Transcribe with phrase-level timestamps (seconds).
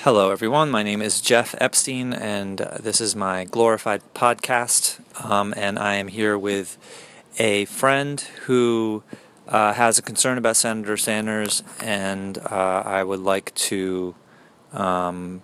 [0.00, 0.70] Hello, everyone.
[0.70, 5.00] My name is Jeff Epstein, and uh, this is my glorified podcast.
[5.24, 6.76] Um, and I am here with
[7.38, 9.02] a friend who
[9.48, 14.14] uh, has a concern about Senator Sanders, and uh, I would like to
[14.72, 15.42] um,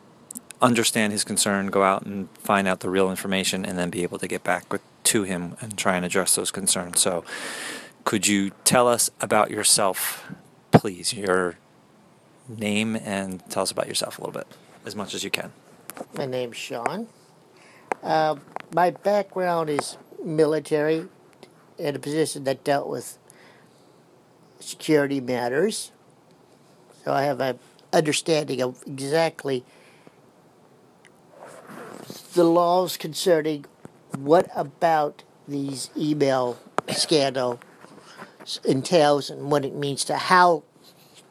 [0.61, 4.19] understand his concern, go out and find out the real information, and then be able
[4.19, 7.01] to get back with, to him and try and address those concerns.
[7.01, 7.25] So,
[8.05, 10.31] could you tell us about yourself,
[10.71, 11.15] please?
[11.15, 11.57] Your
[12.59, 14.47] name and tell us about yourself a little bit,
[14.85, 15.53] as much as you can.
[16.17, 17.09] My name's Sean.
[18.03, 18.37] Uh,
[18.75, 21.07] my background is military
[21.79, 23.19] in a position that dealt with
[24.61, 25.93] security matters.
[27.05, 27.59] So I have an
[27.93, 29.65] understanding of exactly
[32.35, 33.65] the laws concerning
[34.17, 36.59] what about these email
[36.91, 37.61] scandal
[38.65, 40.63] entails and what it means to how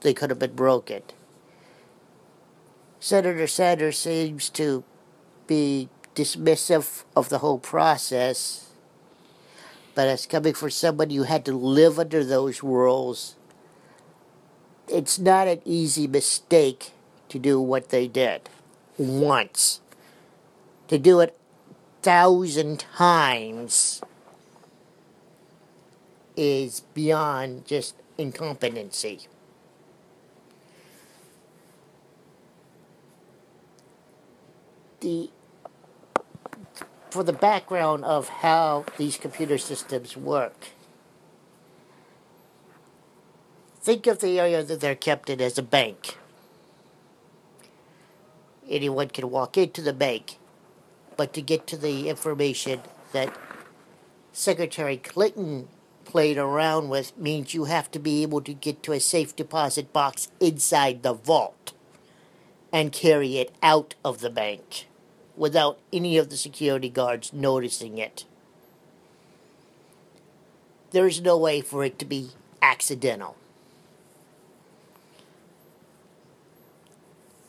[0.01, 1.03] they could have been broken.
[2.99, 4.83] Senator Sanders seems to
[5.47, 8.69] be dismissive of the whole process,
[9.95, 13.35] but as coming from somebody who had to live under those rules,
[14.87, 16.91] it's not an easy mistake
[17.29, 18.49] to do what they did
[18.97, 19.81] once.
[20.89, 21.37] To do it
[22.01, 24.01] thousand times
[26.35, 29.27] is beyond just incompetency.
[35.01, 35.29] The
[37.11, 40.67] for the background of how these computer systems work.
[43.81, 46.17] Think of the area that they're kept in as a bank.
[48.69, 50.37] Anyone can walk into the bank,
[51.17, 53.37] but to get to the information that
[54.31, 55.67] Secretary Clinton
[56.05, 59.91] played around with means you have to be able to get to a safe deposit
[59.91, 61.73] box inside the vault
[62.71, 64.85] and carry it out of the bank
[65.41, 68.25] without any of the security guards noticing it.
[70.91, 72.29] There is no way for it to be
[72.61, 73.35] accidental.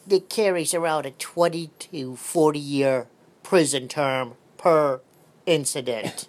[0.08, 3.08] It carries around a 20 to 40 year
[3.42, 5.02] prison term per
[5.44, 6.28] incident.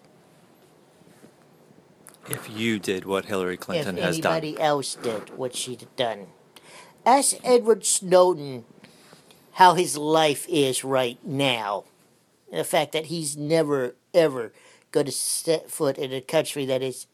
[2.30, 4.32] If you did what Hillary Clinton if has done.
[4.34, 6.28] If anybody else did what she'd done.
[7.06, 8.66] Ask Edward Snowden
[9.54, 11.86] how his life is right now.
[12.52, 14.52] The fact that he's never, ever
[14.92, 17.08] going to set foot in a country that is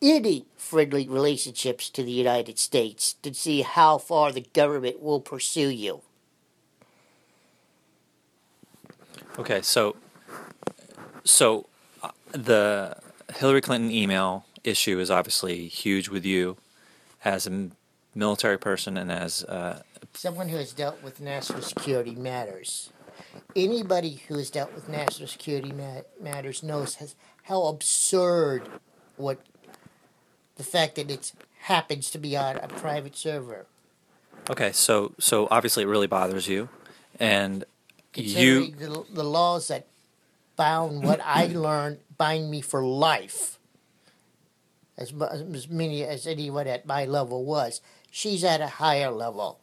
[0.00, 5.68] any friendly relationships to the United States to see how far the government will pursue
[5.68, 6.00] you.
[9.38, 9.96] Okay, so
[11.24, 11.66] so
[12.02, 12.96] uh, the
[13.34, 16.56] Hillary Clinton email issue is obviously huge with you
[17.24, 17.70] as a
[18.14, 19.82] military person and as uh,
[20.14, 22.90] someone who has dealt with national security matters.
[23.54, 25.72] Anybody who has dealt with national security
[26.20, 27.14] matters knows has,
[27.44, 28.68] how absurd
[29.16, 29.40] what
[30.56, 31.32] the fact that it
[31.62, 33.66] happens to be on a private server.
[34.50, 36.68] Okay, so so obviously it really bothers you,
[37.18, 37.64] and
[38.14, 39.86] you the, the laws that
[40.56, 43.58] bound what I learned bind me for life.
[44.96, 47.80] As, as many as anyone at my level was,
[48.12, 49.58] she's at a higher level.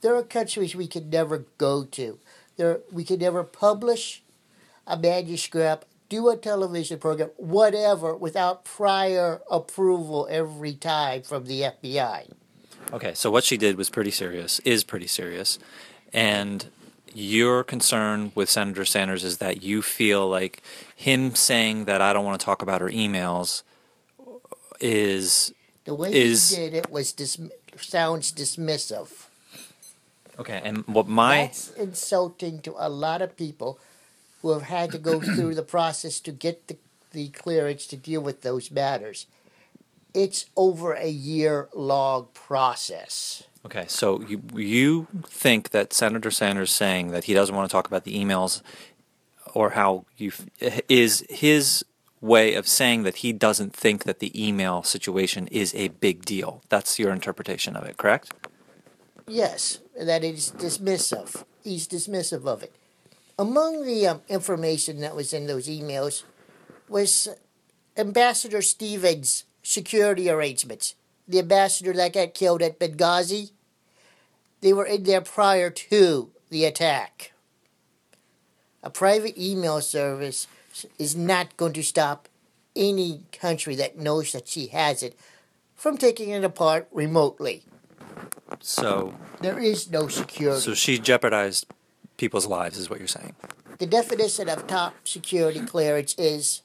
[0.00, 2.18] There are countries we could never go to.
[2.56, 4.22] There, we could never publish
[4.86, 12.30] a manuscript, do a television program, whatever, without prior approval every time from the FBI.
[12.92, 15.58] Okay, so what she did was pretty serious, is pretty serious.
[16.12, 16.66] And
[17.14, 20.62] your concern with Senator Sanders is that you feel like
[20.94, 23.62] him saying that I don't want to talk about her emails
[24.80, 25.52] is
[25.84, 27.40] the way is, he did it was dis-
[27.76, 29.19] sounds dismissive.
[30.40, 33.78] Okay, and what my that's insulting to a lot of people
[34.40, 36.76] who have had to go through the process to get the,
[37.12, 39.26] the clearance to deal with those matters.
[40.14, 43.44] It's over a year long process.
[43.66, 47.86] Okay, so you you think that Senator Sanders saying that he doesn't want to talk
[47.86, 48.62] about the emails
[49.54, 50.32] or how you
[50.88, 51.84] is his
[52.22, 56.62] way of saying that he doesn't think that the email situation is a big deal.
[56.68, 58.32] That's your interpretation of it, correct?
[59.30, 61.44] Yes, that is dismissive.
[61.62, 62.74] He's dismissive of it.
[63.38, 66.24] Among the um, information that was in those emails
[66.88, 67.28] was
[67.96, 70.96] Ambassador Stevens' security arrangements.
[71.28, 73.52] The ambassador that got killed at Benghazi,
[74.62, 77.32] they were in there prior to the attack.
[78.82, 80.48] A private email service
[80.98, 82.28] is not going to stop
[82.74, 85.16] any country that knows that she has it
[85.76, 87.62] from taking it apart remotely.
[88.60, 90.60] So, There is no security.
[90.60, 91.66] so she jeopardized
[92.16, 93.34] people's lives, is what you're saying.
[93.78, 96.62] the definition of top security clearance is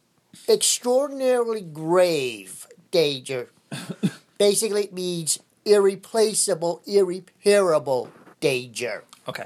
[0.50, 3.50] extraordinarily grave danger.
[4.38, 8.10] Basically, it means irreplaceable, irreparable
[8.42, 9.04] danger.
[9.30, 9.46] Okay.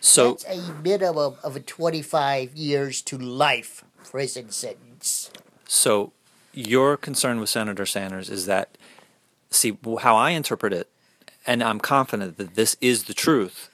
[0.00, 5.30] So, That's a minimum of a 25 years to life prison sentence.
[5.66, 6.12] so
[6.52, 8.76] your concern with Senator Sanders is that,
[9.50, 10.88] see, how I interpret it,
[11.46, 13.68] and I'm confident that this is the truth,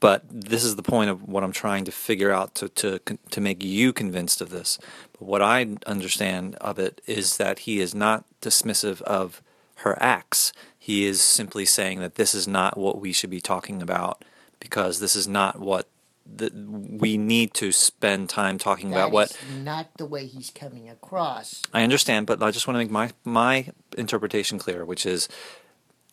[0.00, 2.98] but this is the point of what I'm trying to figure out to to
[3.30, 4.78] to make you convinced of this.
[5.12, 9.42] But what I understand of it is that he is not dismissive of
[9.76, 10.52] her acts.
[10.78, 14.24] He is simply saying that this is not what we should be talking about
[14.58, 15.88] because this is not what
[16.24, 20.88] the, we need to spend time talking That about what not the way he's coming
[20.88, 21.62] across.
[21.72, 23.68] I understand, but I just want to make my my
[23.98, 25.28] interpretation clear, which is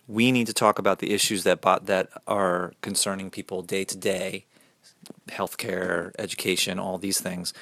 [0.10, 4.46] we need to talk about the issues that that are concerning people day to day,
[5.28, 7.54] healthcare, education, all these things.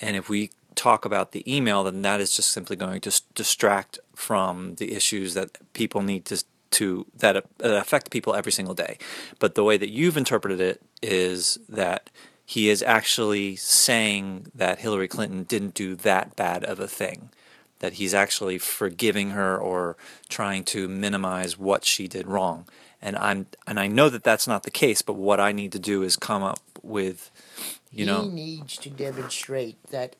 [0.00, 4.00] And if we talk about the email, then that is just simply going to distract
[4.16, 6.42] from the issues that people need to
[6.72, 8.98] to that, a- that affect people every single day.
[9.38, 12.10] But the way that you've interpreted it is that
[12.44, 17.30] he is actually saying that Hillary Clinton didn't do that bad of a thing.
[17.84, 19.98] That he's actually forgiving her or
[20.30, 22.66] trying to minimize what she did wrong.
[23.02, 25.02] And I'm and I know that that's not the case.
[25.02, 27.30] But what I need to do is come up with,
[27.92, 30.16] you he know, He needs to demonstrate that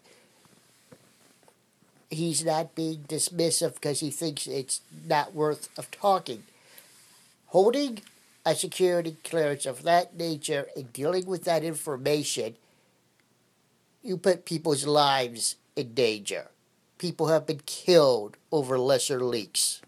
[2.11, 6.45] he's not being dismissive because he thinks it's not worth of talking.
[7.47, 8.01] Holding
[8.45, 12.57] a security clearance of that nature and dealing with that information,
[14.03, 16.49] you put people's lives in danger.
[16.99, 19.83] People have been killed over lesser leaks.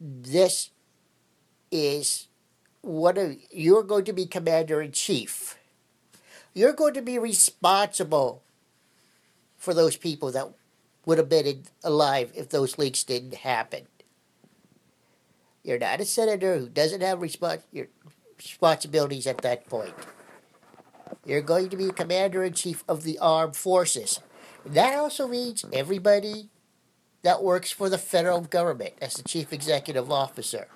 [0.00, 0.70] This
[1.70, 2.28] is
[2.82, 3.18] what
[3.50, 5.58] you're going to be commander in chief.
[6.54, 8.42] You're going to be responsible
[9.56, 10.48] for those people that
[11.04, 13.86] would have been alive if those leaks didn't happen.
[15.62, 17.88] You're not a senator who doesn't have respons- your
[18.38, 19.94] responsibilities at that point.
[21.24, 24.20] You're going to be commander in chief of the armed forces.
[24.66, 26.48] That also means everybody
[27.22, 30.68] that works for the federal government as the chief executive officer.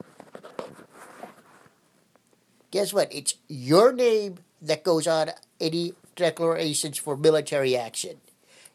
[2.70, 3.12] Guess what?
[3.12, 8.18] It's your name that goes on any declarations for military action.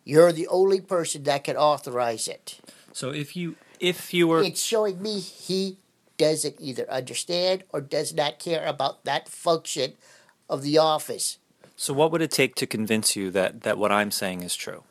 [0.03, 2.59] You're the only person that can authorize it.
[2.93, 5.77] so if you if you were It's showing me he
[6.17, 9.93] doesn't either understand or does not care about that function
[10.49, 11.37] of the office.
[11.75, 14.83] so what would it take to convince you that that what I'm saying is true?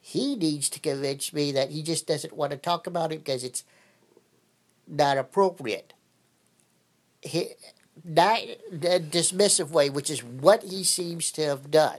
[0.00, 3.44] He needs to convince me that he just doesn't want to talk about it because
[3.44, 3.64] it's
[4.86, 5.92] not appropriate.
[7.20, 7.50] He,
[8.04, 11.98] not a dismissive way, which is what he seems to have done.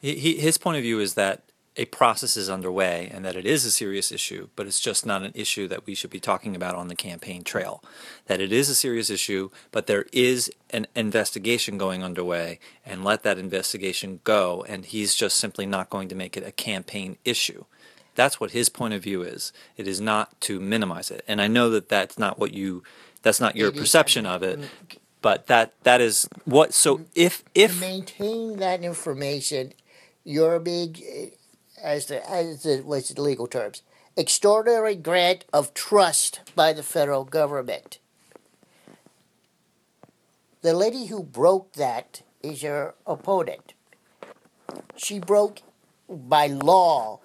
[0.00, 1.42] He, he, his point of view is that
[1.78, 5.22] a process is underway and that it is a serious issue, but it's just not
[5.22, 7.82] an issue that we should be talking about on the campaign trail.
[8.26, 13.22] That it is a serious issue, but there is an investigation going underway, and let
[13.22, 17.64] that investigation go, and he's just simply not going to make it a campaign issue.
[18.16, 19.52] That's what his point of view is.
[19.76, 22.82] It is not to minimize it, and I know that that's not what you,
[23.22, 24.58] that's not your It is- perception of it,
[25.22, 26.74] but that that is what.
[26.74, 29.72] So if to if maintain that information,
[30.24, 31.26] you're being, eh,
[31.82, 33.82] as the as the what's the legal terms,
[34.16, 37.98] extraordinary grant of trust by the federal government.
[40.62, 43.74] The lady who broke that is your opponent.
[44.96, 45.60] She broke
[46.08, 47.20] by law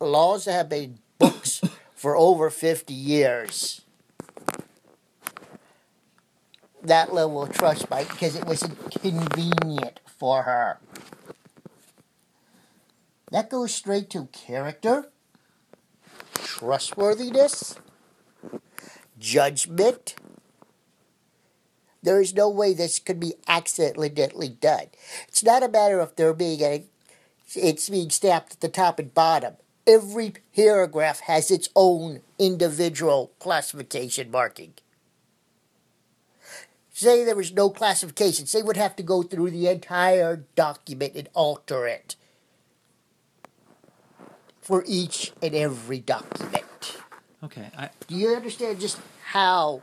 [0.00, 1.60] laws that have been books
[1.94, 3.82] for over fifty years.
[6.82, 8.62] That level of trust by because it was
[9.00, 10.78] convenient for her.
[13.32, 15.10] That goes straight to character,
[16.34, 17.76] trustworthiness,
[19.18, 20.14] judgment.
[22.04, 24.86] There is no way this could be accidentally done.
[25.26, 26.84] It's not a matter of there being a,
[27.56, 29.54] it's being stamped at the top and bottom.
[29.88, 34.74] Every paragraph has its own individual classification marking.
[36.92, 38.46] Say there was no classification.
[38.46, 42.14] Say would have to go through the entire document and alter it
[44.66, 46.98] for each and every document.
[47.44, 49.82] okay, I, Do you understand just how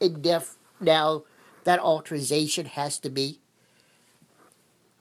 [0.00, 1.22] in depth now
[1.62, 3.38] that authorization has to be?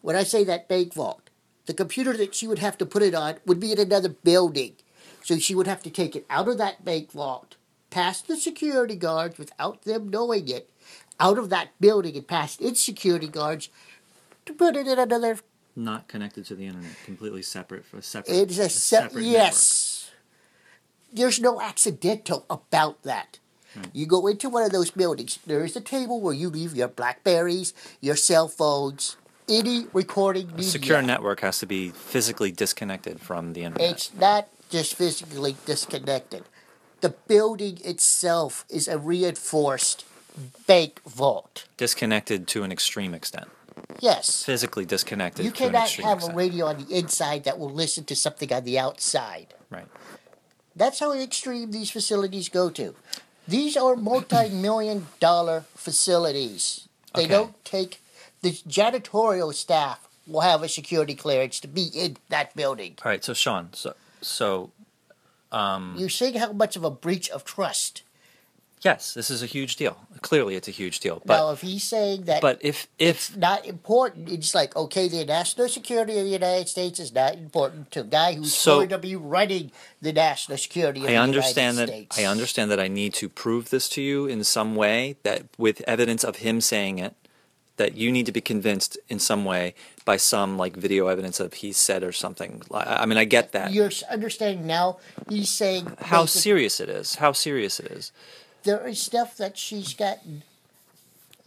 [0.03, 1.31] When I say that bank vault,
[1.65, 4.75] the computer that she would have to put it on would be in another building.
[5.23, 7.55] So she would have to take it out of that bank vault,
[7.89, 10.69] past the security guards without them knowing it,
[11.19, 13.69] out of that building and past its security guards
[14.45, 15.39] to put it in another.
[15.75, 18.35] Not connected to the internet, completely separate for a separate.
[18.35, 20.11] It's a, se- yes.
[21.11, 23.39] There's no accidental about that.
[23.91, 25.39] You go into one of those buildings.
[25.47, 29.17] There is a table where you leave your Blackberries, your cell phones,
[29.49, 30.59] any recording media.
[30.67, 33.89] A secure network has to be physically disconnected from the internet.
[33.91, 36.43] It's not just physically disconnected.
[37.01, 40.05] The building itself is a reinforced
[40.67, 41.65] bank vault.
[41.77, 43.49] disconnected to an extreme extent.
[43.99, 44.43] Yes.
[44.43, 46.33] Physically disconnected You cannot have extent.
[46.33, 49.53] a radio on the inside that will listen to something on the outside.
[49.69, 49.87] Right.
[50.75, 52.95] That's how extreme these facilities go to.
[53.47, 56.87] These are multi-million dollar facilities.
[57.15, 57.31] They Okay.
[57.31, 58.01] don't take
[58.41, 62.95] the janitorial staff will have a security clearance to be in that building.
[63.05, 63.23] All right.
[63.23, 64.71] So Sean, so so
[65.51, 68.01] um, You're seeing how much of a breach of trust.
[68.83, 69.97] Yes, this is a huge deal.
[70.21, 71.21] Clearly, it's a huge deal.
[71.25, 75.25] But now, if he's saying that but if if not important, it's like okay, the
[75.25, 78.89] national security of the United States is not important to a guy who's So- going
[78.89, 79.71] to be running
[80.01, 82.19] the national security of I the understand that States.
[82.19, 85.81] I understand that I need to prove this to you in some way that with
[85.87, 87.15] evidence of him saying it
[87.77, 89.73] that you need to be convinced in some way
[90.05, 92.61] by some like video evidence of he said or something.
[92.71, 93.71] I mean I get that.
[93.71, 94.99] You're understanding now.
[95.27, 97.15] He's saying How serious it is.
[97.15, 98.11] How serious it is.
[98.63, 100.43] There is stuff that she's gotten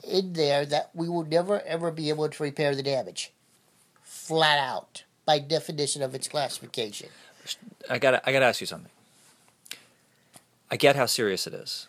[0.04, 3.32] in there that we will never ever be able to repair the damage.
[4.02, 7.08] Flat out, by definition of its classification.
[7.88, 8.90] I got to I got to ask you something.
[10.70, 11.86] I get how serious it is.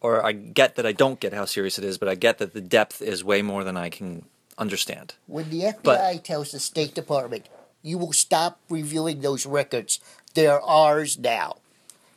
[0.00, 2.52] Or I get that I don't get how serious it is, but I get that
[2.52, 4.24] the depth is way more than I can
[4.56, 5.14] understand.
[5.26, 7.46] When the FBI But- tells the State Department,
[7.82, 9.98] you will stop reviewing those records,
[10.34, 11.56] they're ours now,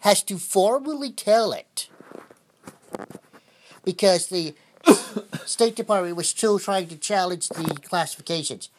[0.01, 1.87] has to formally tell it.
[3.83, 4.53] Because the
[5.45, 8.69] State Department was still trying to challenge the classifications.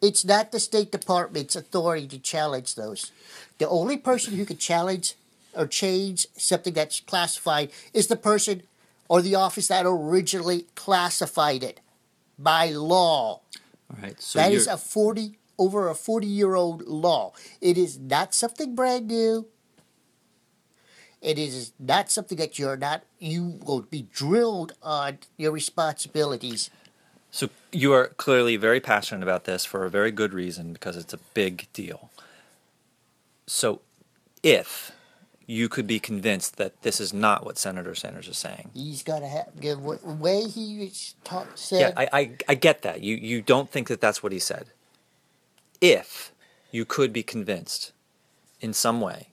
[0.00, 3.10] It's not the State Department's authority to challenge those.
[3.58, 5.14] The only person who can challenge
[5.54, 8.62] or change something that's classified is the person
[9.08, 11.80] or the office that originally classified it
[12.38, 13.40] by law.
[13.90, 14.20] All right.
[14.20, 17.32] So That a 40 over a 40 year old law.
[17.60, 19.46] It is not something brand new.
[21.20, 26.70] It is not something that you're not you will be drilled on your responsibilities.
[27.30, 31.12] so you are clearly very passionate about this for a very good reason because it's
[31.12, 32.10] a big deal.
[33.46, 33.80] So
[34.42, 34.92] if
[35.46, 38.70] you could be convinced that this is not what Senator Sanders is saying.
[38.74, 41.92] He's got to have w- way he was ta- Yeah.
[41.96, 43.00] I, I, I get that.
[43.00, 44.66] You, you don't think that that's what he said.
[45.80, 46.32] If
[46.70, 47.92] you could be convinced
[48.60, 49.28] in some way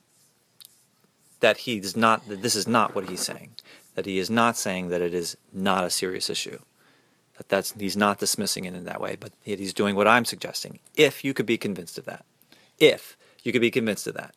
[1.46, 3.52] that he's not, that this is not what he's saying,
[3.94, 6.58] that he is not saying that it is not a serious issue,
[7.38, 10.80] that that's, he's not dismissing it in that way, but he's doing what I'm suggesting.
[10.96, 12.26] If you could be convinced of that,
[12.80, 14.34] if you could be convinced of that,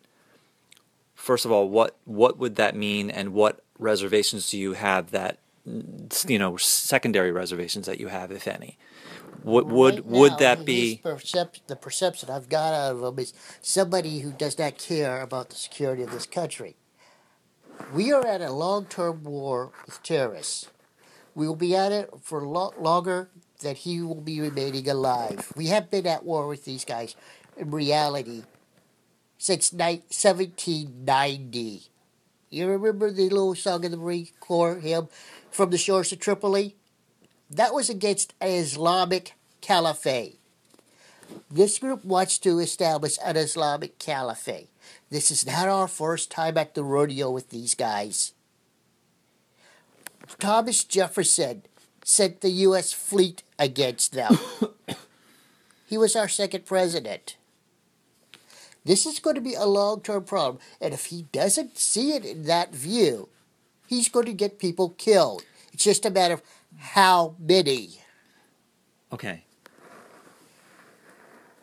[1.14, 5.38] first of all, what, what would that mean and what reservations do you have that
[6.26, 8.78] you know secondary reservations that you have, if any.
[9.44, 13.18] Would would Right would now, that be percep- the perception I've got out of him
[13.18, 16.76] is somebody who does not care about the security of this country.
[17.92, 20.68] We are at a long-term war with terrorists.
[21.34, 23.30] We will be at it for lo- longer
[23.60, 25.52] than he will be remaining alive.
[25.56, 27.14] We have been at war with these guys
[27.56, 28.42] in reality
[29.38, 31.82] since ni- 1790.
[32.50, 35.08] You remember the little song of the Marine Corps hymn,
[35.50, 36.76] From the Shores of Tripoli?
[37.50, 40.37] That was against Islamic caliphate.
[41.50, 44.68] This group wants to establish an Islamic caliphate.
[45.10, 48.34] This is not our first time at the rodeo with these guys.
[50.38, 51.62] Thomas Jefferson
[52.04, 52.92] sent the U.S.
[52.92, 54.38] fleet against them.
[55.86, 57.36] he was our second president.
[58.84, 62.24] This is going to be a long term problem, and if he doesn't see it
[62.24, 63.28] in that view,
[63.86, 65.42] he's going to get people killed.
[65.72, 66.42] It's just a matter of
[66.78, 68.00] how many.
[69.12, 69.44] okay?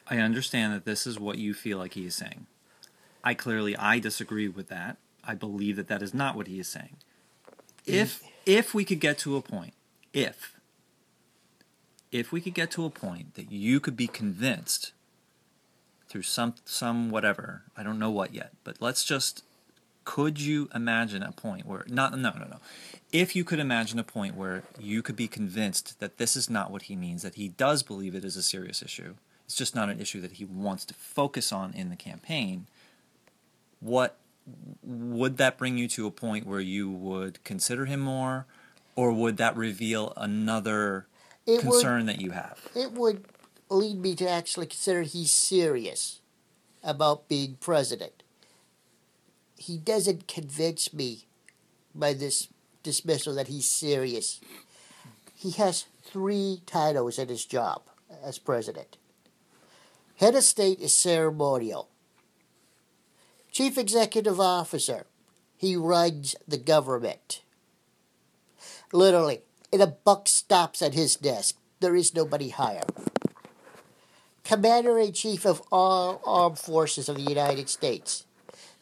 [0.08, 2.46] I understand that this is what you feel like he is saying.
[3.24, 4.98] I clearly I disagree with that.
[5.24, 6.98] I believe that that is not what he is saying.
[7.86, 9.74] If if we could get to a point,
[10.14, 10.56] if
[12.12, 14.94] if we could get to a point that you could be convinced
[16.08, 19.44] through some some whatever, I don't know what yet, but let's just
[20.06, 22.58] could you imagine a point where not no no no
[23.12, 26.70] if you could imagine a point where you could be convinced that this is not
[26.70, 29.90] what he means that he does believe it is a serious issue it's just not
[29.90, 32.68] an issue that he wants to focus on in the campaign
[33.80, 34.18] what
[34.84, 38.46] would that bring you to a point where you would consider him more,
[38.96, 41.08] or would that reveal another
[41.48, 42.68] It would- concern that you have?
[42.76, 43.26] it would
[43.70, 46.20] lead me to actually consider he's serious
[46.84, 48.22] about being president.
[49.58, 51.26] He doesn't convince me
[51.96, 52.48] by this
[52.84, 54.40] dismissal that he's serious.
[55.34, 57.82] He has three titles in his job
[58.24, 58.98] as president.
[60.18, 61.90] Head of state is ceremonial.
[63.52, 65.08] Chief executive officer,
[65.58, 67.42] he runs the government.
[68.94, 69.42] Literally,
[69.74, 71.58] a buck stops at his desk.
[71.82, 72.86] There is nobody higher.
[74.46, 78.26] Commander in Chief of all armed forces of the United States.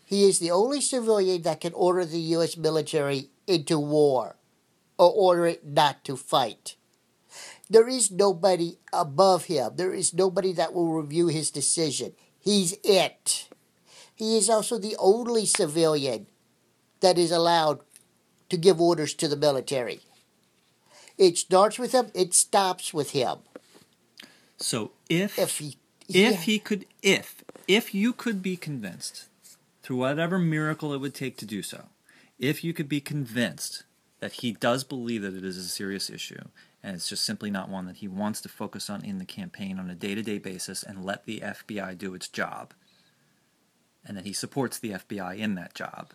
[0.06, 2.58] He is the only civilian that can order the U.S.
[2.58, 4.36] military into war
[5.00, 6.76] or order it not to fight.
[7.74, 9.72] There is nobody above him.
[9.78, 12.14] There is nobody that will review his decision.
[12.40, 13.50] He's it.
[14.14, 16.28] He is also the only civilian
[17.00, 17.80] that is allowed
[18.50, 20.02] to give orders to the military.
[21.18, 23.40] It starts with him, it stops with him.
[24.58, 25.78] So if If he
[26.08, 26.32] if yeah.
[26.34, 29.26] he could if if you could be convinced
[29.82, 31.86] through whatever miracle it would take to do so
[32.38, 33.84] if you could be convinced
[34.20, 36.44] that he does believe that it is a serious issue
[36.84, 39.80] and it's just simply not one that he wants to focus on in the campaign
[39.80, 42.74] on a day-to-day basis and let the FBI do its job
[44.06, 46.14] and that he supports the FBI in that job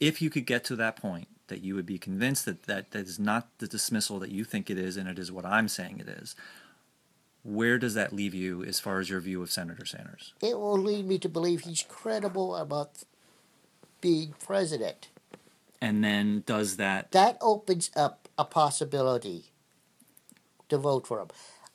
[0.00, 3.06] if you could get to that point that you would be convinced that that, that
[3.06, 6.00] is not the dismissal that you think it is and it is what I'm saying
[6.00, 6.34] it is
[7.42, 10.34] where does that leave you as far as your view of Senator Sanders?
[10.42, 13.04] it will lead me to believe he's credible about
[14.00, 15.08] being president.
[15.80, 19.52] And then does that That opens up a possibility
[20.68, 21.28] to vote for him.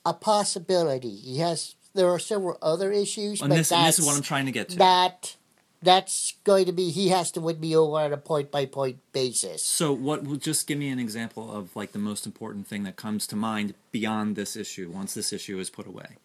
[0.06, 1.16] A possibility.
[1.16, 1.76] He has.
[1.94, 4.52] There are several other issues, and but this, that's this is what I'm trying to
[4.52, 4.78] get to.
[4.78, 5.36] that.
[5.84, 6.92] That's going to be.
[6.92, 9.64] He has to win me over on a point by point basis.
[9.64, 12.98] so what will just give me an example of like the most important thing that
[12.98, 16.18] comes to mind beyond this issue once this issue is put away.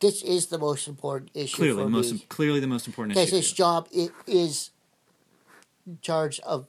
[0.00, 2.26] This is the most important issue Clearly, for the most me.
[2.28, 3.36] clearly the most important because issue.
[3.36, 3.88] his job
[4.26, 4.70] is
[5.86, 6.66] in charge of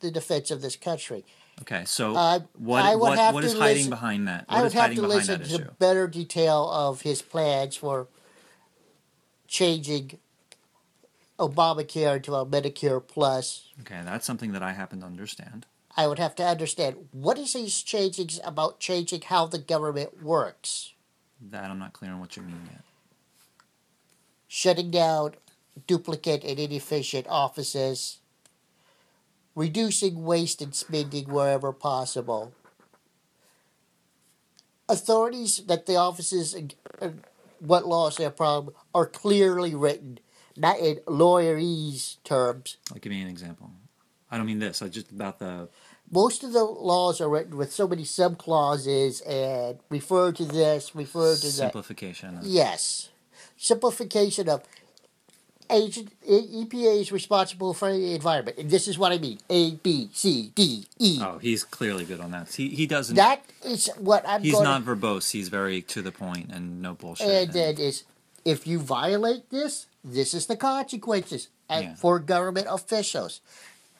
[0.00, 1.26] the defense of this country.
[1.62, 4.48] Okay, so Uh, what what what to hiding listen- behind that?
[4.48, 5.70] What I would is have to listen to issue?
[5.78, 8.08] better detail of his plans for
[9.46, 10.18] changing
[11.38, 13.68] Obamacare into a Medicare Plus.
[13.80, 15.66] Okay, that's something that I happen to understand.
[15.96, 20.92] I would have to understand what is these changings about changing how the government works,
[21.40, 22.82] That I'm not clear on what you mean yet.
[24.48, 25.34] shutting down
[25.86, 28.18] duplicate and inefficient offices,
[29.54, 32.52] reducing waste and spending wherever possible.
[34.88, 37.22] Authorities that the offices and, and
[37.60, 40.18] what laws they have problem are clearly written,
[40.56, 42.76] not in lawyerese terms.
[42.92, 43.70] Like, give me an example.
[44.30, 44.82] I don't mean this.
[44.82, 45.68] I just about the
[46.10, 51.34] Most of the laws are written with so many subclauses and refer to this, refer
[51.36, 51.52] to that.
[51.52, 52.38] simplification.
[52.42, 53.10] Yes.
[53.56, 54.62] Simplification of
[55.70, 58.58] agent EPA is responsible for the environment.
[58.58, 59.38] And this is what I mean.
[59.48, 61.18] A B C D E.
[61.22, 62.52] Oh, he's clearly good on that.
[62.54, 63.16] He he doesn't.
[63.16, 65.30] That is what I'm he's not verbose.
[65.32, 67.26] He's very to the point and no bullshit.
[67.26, 68.04] and and- then is
[68.44, 71.94] if you violate this, this is the consequences and Yeah.
[71.94, 73.40] for government officials.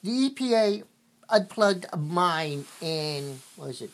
[0.03, 0.85] The EPA
[1.29, 3.91] unplugged a mine in what is it?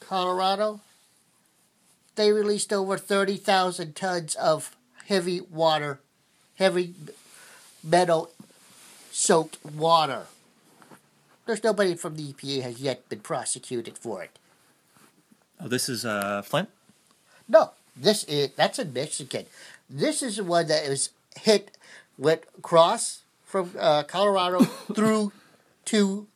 [0.00, 0.80] Colorado.
[2.16, 6.00] They released over thirty thousand tons of heavy water,
[6.56, 6.94] heavy
[7.82, 8.30] metal
[9.10, 10.26] soaked water.
[11.46, 14.30] There's nobody from the EPA has yet been prosecuted for it.
[15.60, 16.68] oh, this is uh Flint.
[17.48, 19.46] No, this is that's in Michigan.
[19.90, 21.76] This is the one that was hit,
[22.16, 24.64] went across from uh, Colorado
[24.94, 25.32] through
[25.86, 26.26] to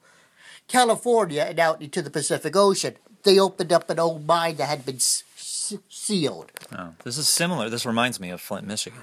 [0.69, 2.97] California and out into the Pacific Ocean.
[3.23, 6.53] They opened up an old mine that had been s- s- sealed.
[6.77, 7.69] Oh, this is similar.
[7.71, 9.01] This reminds me of Flint, Michigan.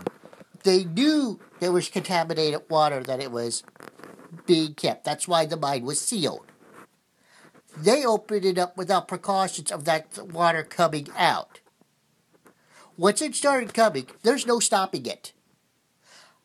[0.66, 3.62] They knew there was contaminated water that it was
[4.48, 5.04] being kept.
[5.06, 6.52] That's why the mine was sealed.
[7.78, 11.60] They opened it up without precautions of that water coming out.
[12.98, 15.34] Once it started coming, there's no stopping it.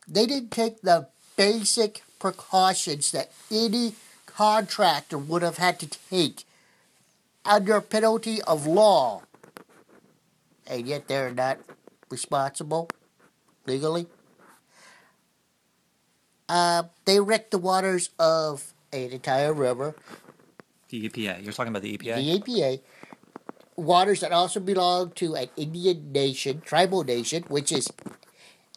[0.07, 3.95] They didn't take the basic precautions that any
[4.27, 6.45] contractor would have had to take
[7.47, 9.23] under penalty of law.
[10.67, 11.59] And yet they're not
[12.11, 12.91] responsible
[13.71, 14.07] legally.
[16.49, 19.95] Uh, they wrecked the waters of an entire river,
[20.89, 21.45] The EPA.
[21.45, 22.17] You're talking about the EPA.
[22.17, 22.81] the EPA,
[23.77, 27.89] waters that also belong to an Indian nation, tribal nation, which is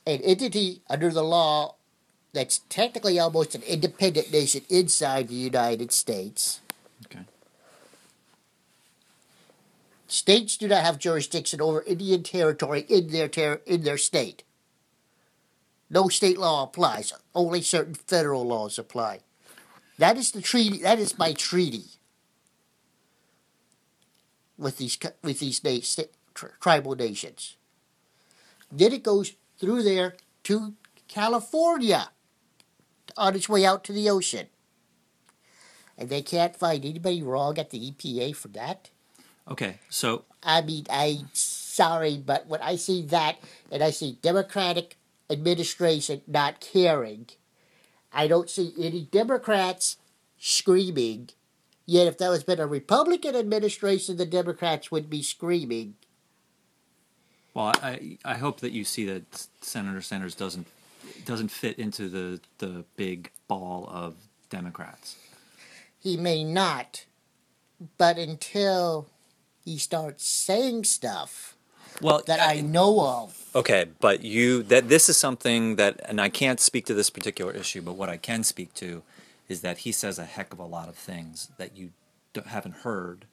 [0.05, 1.75] an entity under the law
[2.33, 6.61] that's technically almost an independent nation inside the United States.
[7.05, 7.25] Okay.
[10.07, 14.43] States do not have jurisdiction over Indian territory in their ter- in their state.
[15.93, 17.13] No state law applies.
[17.35, 19.19] Only certain federal laws apply.
[19.99, 20.81] That is the treaty.
[20.81, 21.83] That is my treaty
[24.57, 26.03] with these with these na-
[26.33, 27.57] tri- tribal nations.
[28.71, 30.73] Then it goes through there to
[31.07, 32.09] California
[33.15, 34.47] on its way out to the ocean.
[35.95, 38.89] And they can't find anybody wrong at the EPA for that.
[39.47, 39.77] Okay.
[39.89, 43.37] So I mean, I'm sorry, but when I see that
[43.71, 44.97] and I see Democratic
[45.29, 47.27] administration not caring,
[48.11, 49.97] I don't see any Democrats
[50.37, 51.29] screaming.
[51.85, 55.95] Yet, if that was been a Republican administration, the Democrats would be screaming.
[57.53, 60.67] Well, I I hope that you see that Senator Sanders doesn't
[61.25, 64.15] doesn't fit into the the big ball of
[64.49, 65.17] Democrats.
[65.99, 67.05] He may not,
[67.97, 69.07] but until
[69.63, 71.52] he starts saying stuff
[72.01, 76.29] Well, that I know of, Okay, but you that this is something that, and I
[76.29, 79.03] can't speak to this particular issue, but what I can speak to
[79.47, 81.91] is that he says a heck of a lot of things that you
[82.33, 83.25] don't, haven't heard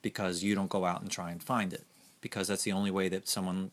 [0.00, 1.84] because you don't go out and try and find it
[2.22, 3.70] because that's the only way that someone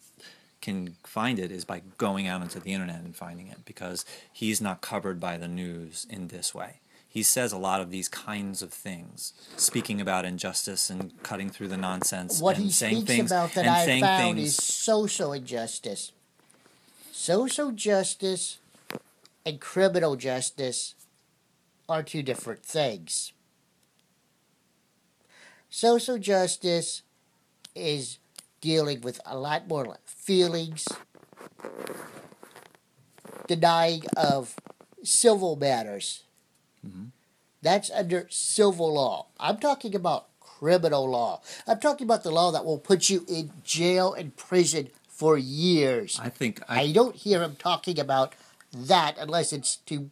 [0.60, 4.60] can find it is by going out into the internet and finding it because he's
[4.60, 6.80] not covered by the news in this way.
[7.10, 11.70] He says a lot of these kinds of things, speaking about injustice and cutting through
[11.70, 14.50] the nonsense what and he saying speaks things about that and I found things.
[14.50, 16.12] is social injustice.
[17.12, 18.60] Social justice
[19.46, 20.96] and criminal justice
[21.89, 23.32] are two different things.
[25.70, 27.02] Social justice
[27.76, 28.20] is
[28.62, 30.88] dealing with a lot more feelings,
[33.48, 34.56] denying of
[35.04, 36.24] civil matters.
[36.86, 37.06] Mm-hmm.
[37.62, 39.28] That's under civil law.
[39.40, 41.42] I'm talking about criminal law.
[41.68, 46.20] I'm talking about the law that will put you in jail and prison for years.
[46.22, 48.34] I think I don't hear him talking about
[48.74, 50.10] that unless it's to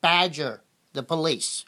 [0.00, 1.64] badger the police.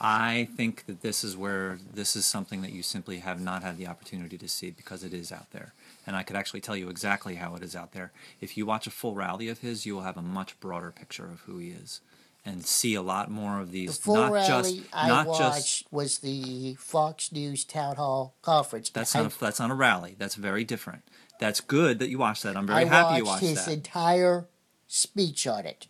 [0.00, 3.76] I think that this is where this is something that you simply have not had
[3.76, 5.74] the opportunity to see because it is out there.
[6.06, 8.10] And I could actually tell you exactly how it is out there.
[8.40, 11.26] If you watch a full rally of his, you will have a much broader picture
[11.26, 12.00] of who he is
[12.44, 13.96] and see a lot more of these.
[13.98, 18.34] The full not rally just I not watched just was the Fox News town hall
[18.42, 18.90] conference.
[18.90, 20.16] that's not a, that's not a rally.
[20.18, 21.02] That's very different.
[21.38, 22.56] That's good that you watched that.
[22.56, 23.72] I'm very I happy you watched watched his that.
[23.72, 24.46] entire
[24.86, 25.86] speech on it,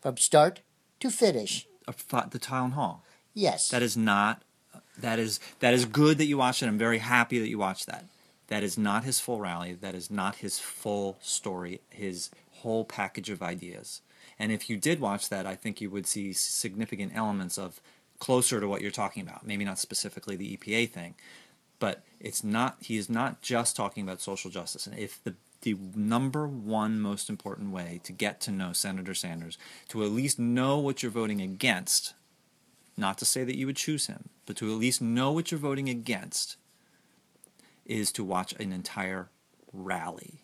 [0.00, 0.60] from start
[1.00, 1.66] to finish.
[1.86, 3.04] The town hall.
[3.32, 4.42] Yes, That is not.
[4.98, 6.66] That is that is good that you watched it.
[6.66, 8.06] I'm very happy that you watched that.
[8.48, 9.74] That is not his full rally.
[9.74, 11.80] That is not his full story.
[11.90, 14.00] His whole package of ideas.
[14.38, 17.80] And if you did watch that, I think you would see significant elements of
[18.18, 19.46] closer to what you're talking about.
[19.46, 21.14] Maybe not specifically the EPA thing,
[21.78, 22.76] but it's not.
[22.80, 24.86] He is not just talking about social justice.
[24.86, 29.58] And if the the number one most important way to get to know Senator Sanders,
[29.88, 32.14] to at least know what you're voting against,
[32.96, 35.58] not to say that you would choose him, but to at least know what you're
[35.58, 36.56] voting against,
[37.84, 39.28] is to watch an entire
[39.72, 40.40] rally.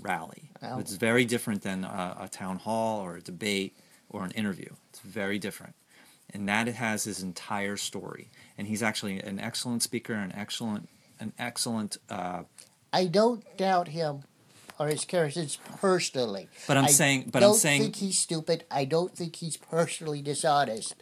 [0.00, 0.50] Rally.
[0.62, 3.76] It's very different than a, a town hall or a debate
[4.08, 4.70] or an interview.
[4.90, 5.74] It's very different.
[6.32, 8.30] And that has his entire story.
[8.56, 10.88] And he's actually an excellent speaker, an excellent,
[11.20, 11.98] an excellent.
[12.08, 12.44] Uh,
[12.92, 14.22] I don't doubt him
[14.78, 16.48] or his characters personally.
[16.66, 18.64] but I'm I saying, but don't I'm saying, think he's stupid.
[18.70, 20.96] I don't think he's personally dishonest.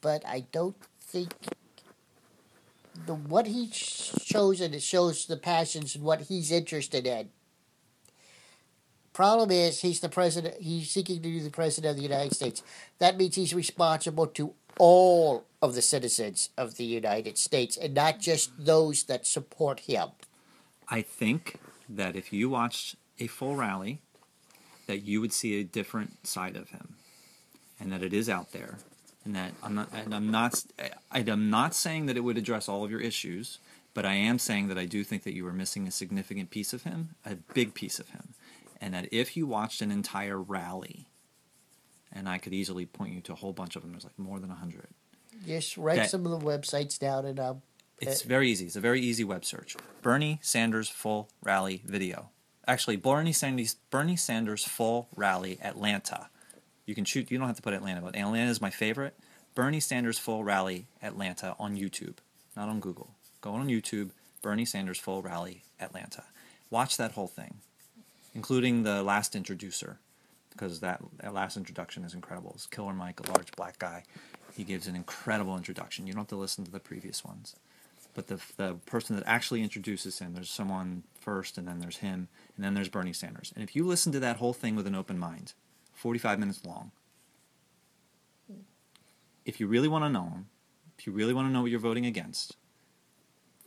[0.00, 1.32] But I don't think
[3.06, 7.30] the what shows and it shows the passions and what he's interested in.
[9.12, 10.60] Problem is, he's the president.
[10.60, 12.62] He's seeking to be the president of the United States.
[12.98, 18.18] That means he's responsible to all of the citizens of the United States, and not
[18.18, 20.08] just those that support him.
[20.88, 24.00] I think that if you watched a full rally,
[24.86, 26.96] that you would see a different side of him,
[27.78, 28.78] and that it is out there,
[29.24, 30.62] and that I'm not, and I'm not,
[31.12, 33.58] I'm not saying that it would address all of your issues,
[33.94, 36.72] but I am saying that I do think that you are missing a significant piece
[36.72, 38.34] of him, a big piece of him,
[38.80, 41.06] and that if you watched an entire rally,
[42.12, 44.38] and I could easily point you to a whole bunch of them, there's like more
[44.40, 44.88] than a hundred.
[45.46, 47.62] Just write That- some of the websites down and um,
[48.00, 48.66] It's Uh, very easy.
[48.66, 49.76] It's a very easy web search.
[50.02, 52.30] Bernie Sanders full rally video.
[52.66, 56.28] Actually, Bernie Sanders Bernie Sanders full rally Atlanta.
[56.86, 57.30] You can shoot.
[57.30, 59.14] You don't have to put Atlanta, but Atlanta is my favorite.
[59.54, 62.16] Bernie Sanders full rally Atlanta on YouTube,
[62.56, 63.10] not on Google.
[63.40, 64.10] Go on YouTube.
[64.42, 66.24] Bernie Sanders full rally Atlanta.
[66.70, 67.56] Watch that whole thing,
[68.34, 69.98] including the last introducer,
[70.50, 72.52] because that, that last introduction is incredible.
[72.54, 74.04] It's Killer Mike, a large black guy.
[74.56, 76.06] He gives an incredible introduction.
[76.06, 77.56] You don't have to listen to the previous ones.
[78.14, 82.28] But the, the person that actually introduces him, there's someone first, and then there's him,
[82.56, 83.52] and then there's Bernie Sanders.
[83.54, 85.52] And if you listen to that whole thing with an open mind,
[85.94, 86.90] 45 minutes long,
[89.44, 90.44] if you really want to know
[90.98, 92.56] if you really want to know what you're voting against,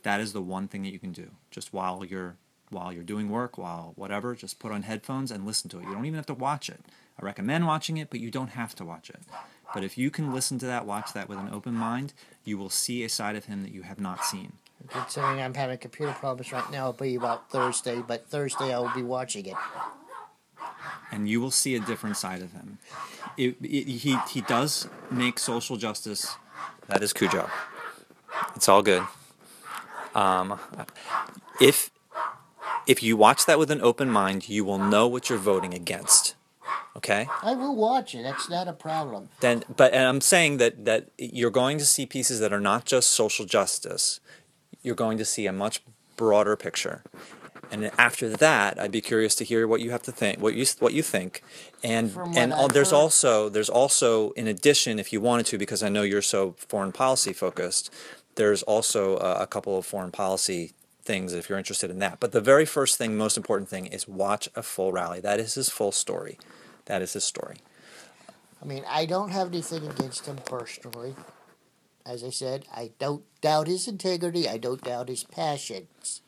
[0.02, 1.30] that is the one thing that you can do.
[1.50, 2.36] Just while you're
[2.70, 5.84] while you're doing work, while whatever, just put on headphones and listen to it.
[5.84, 6.80] You don't even have to watch it.
[7.18, 9.20] I recommend watching it, but you don't have to watch it.
[9.72, 12.12] But if you can listen to that, watch that with an open mind,
[12.44, 14.52] you will see a side of him that you have not seen.
[14.88, 18.92] Considering I'm having computer problems right now, it'll be about Thursday, but Thursday I will
[18.94, 19.56] be watching it.
[21.10, 22.78] And you will see a different side of him.
[23.36, 26.36] It, it, he, he does make social justice.
[26.88, 27.48] That is Cujo.
[28.54, 29.02] It's all good.
[30.14, 30.58] Um,
[31.60, 31.90] if
[32.86, 36.34] if you watch that with an open mind, you will know what you're voting against.
[36.96, 37.28] Okay?
[37.42, 38.22] I will watch it.
[38.22, 39.28] That's not a problem.
[39.40, 42.84] Then but and I'm saying that that you're going to see pieces that are not
[42.84, 44.20] just social justice.
[44.82, 45.82] You're going to see a much
[46.16, 47.04] broader picture.
[47.70, 50.64] And after that, I'd be curious to hear what you have to think, what you
[50.78, 51.42] what you think,
[51.84, 55.88] and and I've there's also there's also in addition, if you wanted to, because I
[55.88, 57.92] know you're so foreign policy focused,
[58.36, 62.20] there's also a, a couple of foreign policy things if you're interested in that.
[62.20, 65.20] But the very first thing, most important thing, is watch a full rally.
[65.20, 66.38] That is his full story.
[66.86, 67.56] That is his story.
[68.62, 71.14] I mean, I don't have anything against him personally.
[72.04, 74.48] As I said, I don't doubt his integrity.
[74.48, 76.22] I don't doubt his passions.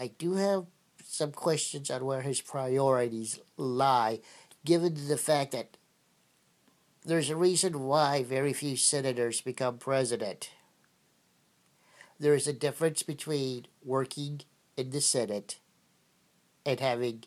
[0.00, 0.64] I do have
[1.04, 4.20] some questions on where his priorities lie,
[4.64, 5.76] given the fact that
[7.04, 10.52] there's a reason why very few senators become president.
[12.18, 14.40] There is a difference between working
[14.74, 15.58] in the Senate
[16.64, 17.24] and having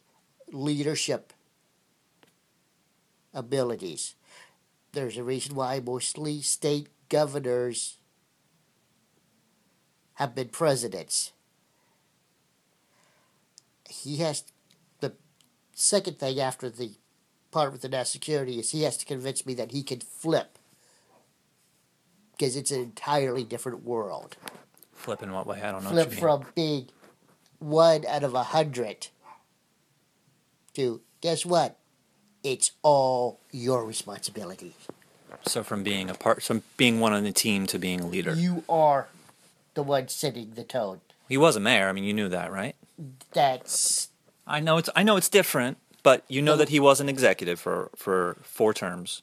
[0.52, 1.32] leadership
[3.36, 4.16] abilities.
[4.94, 8.00] There's a reason why mostly state governors
[10.16, 11.34] have been presidents.
[14.02, 14.44] He has
[15.00, 15.14] the
[15.74, 16.92] second thing after the
[17.52, 20.58] part with the national security is he has to convince me that he can flip
[22.32, 24.36] because it's an entirely different world.
[24.94, 25.62] Flip in what way?
[25.62, 25.92] I don't know.
[25.92, 26.20] Flip what you mean.
[26.20, 26.90] from being
[27.60, 29.08] one out of a hundred
[30.74, 31.78] to guess what?
[32.44, 34.76] It's all your responsibility.
[35.46, 38.34] So from being a part, from being one on the team to being a leader.
[38.34, 39.08] You are
[39.76, 41.02] the one setting the tone.
[41.30, 41.88] He was a mayor.
[41.88, 42.73] I mean, you knew that, right?
[43.34, 44.10] That's
[44.48, 47.60] I know it's I know it's different, but you know that he was an executive
[47.60, 49.22] for for four terms.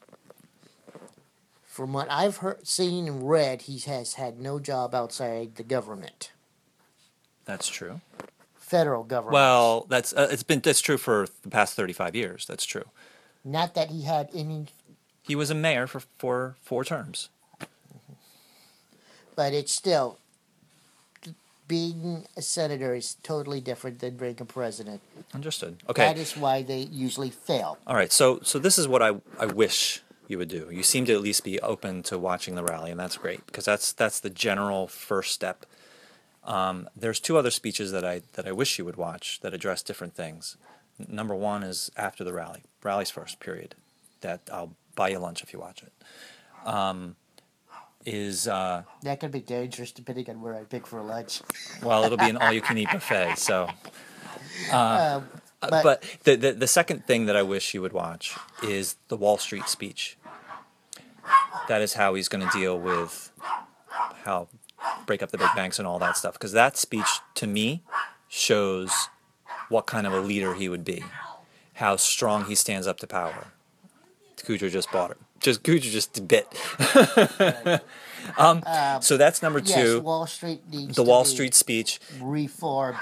[1.65, 3.63] from what I've heard, seen, and read.
[3.63, 6.33] He has had no job outside the government,
[7.45, 8.01] That's true.
[8.55, 9.35] federal government.
[9.35, 12.45] Well, that's uh, it's been that's true for the past thirty five years.
[12.47, 12.85] That's true.
[13.45, 14.67] not that he had any,
[15.23, 17.29] He was a mayor for for four terms.
[19.37, 20.19] but it's still
[21.71, 25.01] being a senator is totally different than being a president.
[25.33, 25.77] Understood.
[25.89, 26.03] Okay.
[26.05, 27.79] That is why they usually fail.
[27.87, 28.13] All right.
[28.13, 30.69] So so this is what I I wish you would do.
[30.73, 33.65] You seem to at least be open to watching the rally, and that's great because
[33.65, 35.65] that's that's the general first step.
[36.43, 39.81] Um, there's two other speeches that I that I wish you would watch that address
[39.83, 40.57] different things.
[40.99, 42.63] N- Number one is after the rally.
[42.83, 43.39] Rally's first.
[43.39, 43.77] Period.
[44.23, 45.93] That I'll buy you lunch if you watch it.
[46.67, 47.15] Um,
[48.07, 51.43] is uh, That could be dangerous depending on where I pick for lunch.
[51.83, 53.37] well, it'll be an all-you-can-eat buffet.
[53.39, 53.69] So
[54.73, 55.29] Um,
[55.63, 58.97] Uh, But- but the, the the second thing that I wish you would watch is
[59.09, 60.17] the Wall Street speech.
[61.69, 63.31] That is how he's going to deal with
[64.25, 64.49] how
[65.07, 66.33] break up the big banks and all that stuff.
[66.35, 67.83] Because that speech to me
[68.29, 68.91] shows
[69.69, 71.05] what kind of a leader he would be,
[71.75, 73.49] how strong he stands up to power.
[74.43, 75.19] Cujo just bought it.
[75.41, 76.47] Just Cujo just a bit.
[78.39, 78.63] um,
[79.01, 80.01] so that's number yes, two.
[80.01, 81.99] Wall Street needs the Wall Street speech.
[82.21, 82.99] reformed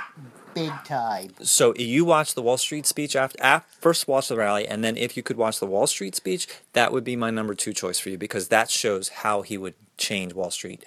[0.55, 1.31] big time.
[1.43, 4.97] So you watch the Wall Street speech after, af first watch the rally, and then
[4.97, 7.99] if you could watch the Wall Street speech, that would be my number two choice
[7.99, 10.85] for you because that shows how he would change Wall Street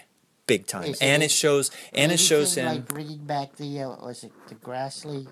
[0.47, 3.81] big time, so and they- it shows and it shows him like bringing back the
[3.81, 5.27] uh, what was it the Grassley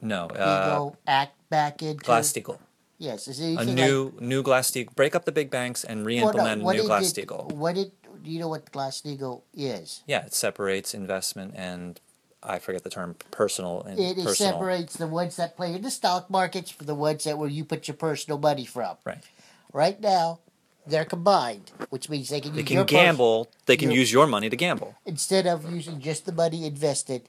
[0.00, 2.58] no uh, Eagle Act back into Glass Steagall,
[3.00, 6.32] Yes, is a new new Glass Steagall, break up the big banks and like, well,
[6.34, 7.50] no, re-implement new Glass Steagall.
[7.50, 10.02] What did do you know what Glass Steagall is?
[10.06, 11.98] Yeah, it separates investment and
[12.42, 14.34] I forget the term personal and It personal.
[14.34, 17.64] separates the ones that play in the stock markets from the ones that where you
[17.64, 18.96] put your personal money from.
[19.04, 19.24] Right.
[19.72, 20.40] Right now,
[20.86, 23.50] They're combined, which means they can They use can gamble.
[23.66, 24.94] They can your- use your money to gamble.
[25.06, 27.28] instead of using just the money invested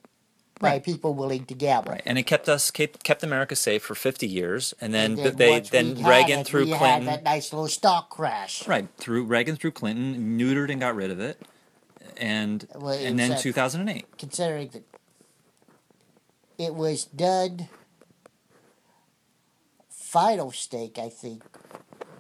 [0.62, 0.84] by Right.
[0.84, 1.92] people willing to gamble.
[1.94, 5.38] Right, and it kept us kept, kept America safe for 50 years, and then, And
[5.38, 7.08] they then Reagan it, through we Clinton.
[7.08, 8.68] had that nice little stock crash.
[8.68, 11.42] Right, through Reagan through Clinton, neutered and got rid of it,
[12.18, 14.18] and Well, it and then that- 2008.
[14.18, 14.84] considering that
[16.58, 17.68] it was done
[19.90, 21.44] final stake, I think.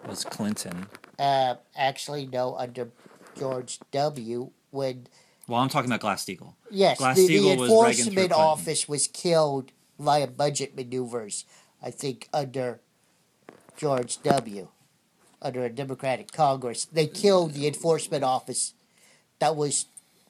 [0.07, 0.87] was Clinton.
[1.19, 2.89] Uh, actually, no, under
[3.37, 4.49] George W.
[4.71, 5.05] When
[5.47, 6.55] Well, I'm talking about Glass Steagall.
[6.71, 11.45] Yes, the, the enforcement office was killed via budget maneuvers.
[11.83, 12.79] I think under
[13.77, 14.67] George W.
[15.43, 18.73] Under a Democratic Congress, they killed the enforcement office.
[19.39, 19.85] That was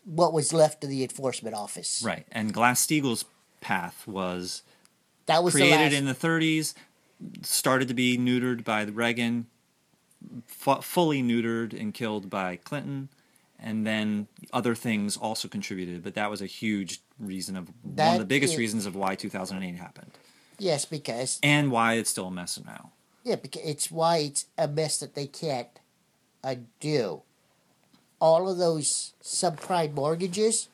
[0.05, 2.01] what was left of the enforcement office.
[2.05, 3.25] Right, and Glass Steagall's
[3.59, 4.63] path was
[5.25, 5.93] That was the created last.
[5.93, 6.73] in the 30s,
[7.41, 9.47] started to be neutered by Reagan,
[10.47, 13.09] fu- fully neutered and killed by Clinton,
[13.61, 16.03] and then other things also contributed.
[16.03, 19.15] But that was a huge reason of one of the biggest is- reasons of why
[19.15, 20.11] 2008 happened,
[20.57, 22.91] yes, because and why it's still a mess now.
[23.23, 25.79] Yeah, because it's why it's a mess that they can't
[26.43, 27.21] undo.
[28.19, 30.69] All of those subprime mortgages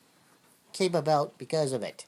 [0.73, 2.06] came about because of it.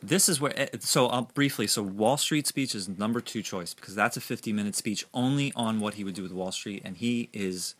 [0.00, 3.74] This is where, eh, so uh, briefly, so Wall Street speech is number two choice
[3.74, 6.82] because that's a 50 minute speech only on what he would do with Wall Street,
[6.84, 7.74] and he is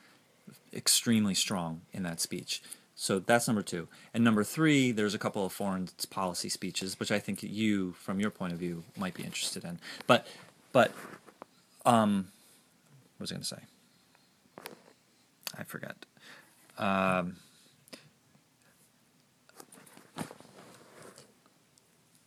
[0.73, 2.63] extremely strong in that speech.
[2.95, 3.87] So that's number two.
[4.13, 8.19] And number three, there's a couple of foreign policy speeches, which I think you, from
[8.19, 9.79] your point of view, might be interested in.
[10.07, 10.27] But,
[10.73, 10.93] but,
[11.87, 12.29] um,
[13.17, 13.63] what was I going to say?
[15.57, 16.07] I forgot.
[16.77, 17.37] Um,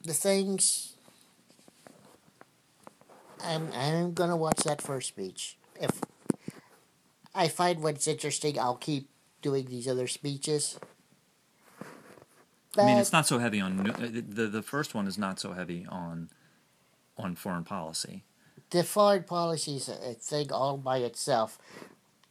[0.03, 0.95] The things.
[3.43, 5.57] I'm I'm gonna watch that first speech.
[5.79, 6.01] If
[7.33, 9.09] I find what's interesting, I'll keep
[9.41, 10.79] doing these other speeches.
[12.77, 15.51] I mean, it's not so heavy on uh, the the first one is not so
[15.53, 16.29] heavy on
[17.17, 18.23] on foreign policy.
[18.69, 21.59] the foreign policy is a a thing all by itself.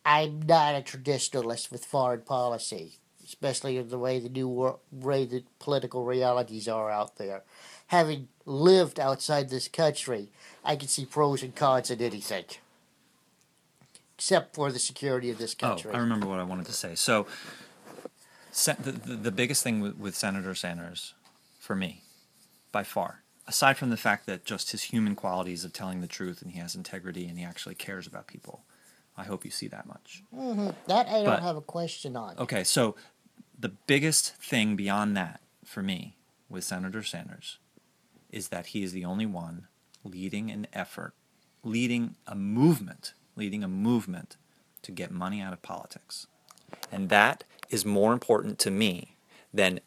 [0.04, 5.26] I'm not a traditionalist with foreign policy, especially in the way the new wor- way
[5.26, 7.42] the political realities are out there.
[7.88, 10.30] Having lived outside this country,
[10.64, 12.44] I can see pros and cons in anything,
[14.20, 15.90] except for the security of this country.
[15.90, 16.94] Oh, I remember what I wanted to say.
[16.94, 17.26] So,
[18.52, 21.14] the, the, the biggest thing with, with Senator Sanders,
[21.58, 22.02] for me,
[22.70, 26.42] by far, aside from the fact that just his human qualities of telling the truth
[26.42, 28.64] and he has integrity and he actually cares about people,
[29.16, 30.22] I hope you see that much.
[30.36, 30.74] Mhm.
[30.86, 32.36] That I don't But- have a question on.
[32.38, 32.96] Okay, so
[33.58, 36.18] the biggest thing beyond that for me
[36.50, 37.56] with Senator Sanders
[38.28, 39.66] is that he is the only one
[40.04, 41.14] leading an effort,
[41.64, 44.36] leading a movement, leading a movement
[44.82, 46.26] to get money out of politics.
[46.92, 49.16] And that is more important to me
[49.52, 49.80] than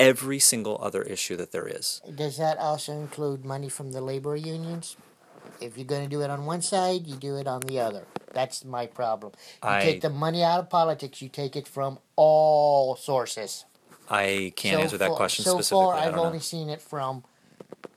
[0.00, 2.00] every single other issue that there is.
[2.14, 4.96] Does that also include money from the labor unions?
[5.60, 8.04] If you're going to do it on one side, you do it on the other.
[8.32, 9.32] That's my problem.
[9.62, 13.64] You I- take the money out of politics, you take it from all sources.
[14.08, 15.84] I can't So answer that far- question so specifically.
[15.84, 16.52] far, I I've only know.
[16.54, 17.24] seen it from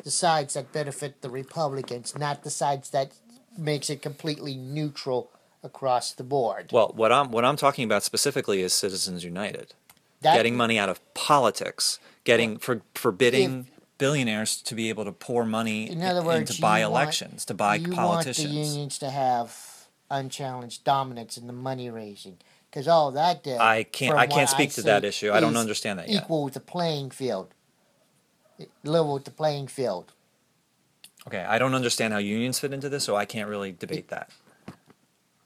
[0.04, 3.12] the sides that benefit the Republicans, not the sides that
[3.58, 5.30] makes it completely neutral
[5.64, 6.70] across the board.
[6.72, 9.74] Well, what I'm what I'm talking about specifically is Citizens United.
[10.22, 15.46] That- getting money out of politics, getting for forbidding billionaires to be able to pour
[15.46, 18.46] money In other words, into buy you want- elections, to buy you politicians.
[18.48, 22.38] want the unions to have unchallenged dominance in the money raising.
[22.70, 23.58] Because all that did.
[23.58, 25.32] I can't- I can't speak to that issue.
[25.32, 26.24] I don't understand that yet.
[26.24, 27.54] Equal with the playing field.
[28.84, 30.12] Level with the playing field.
[31.28, 34.30] Okay, I don't understand how unions fit into this, so I can't really debate that.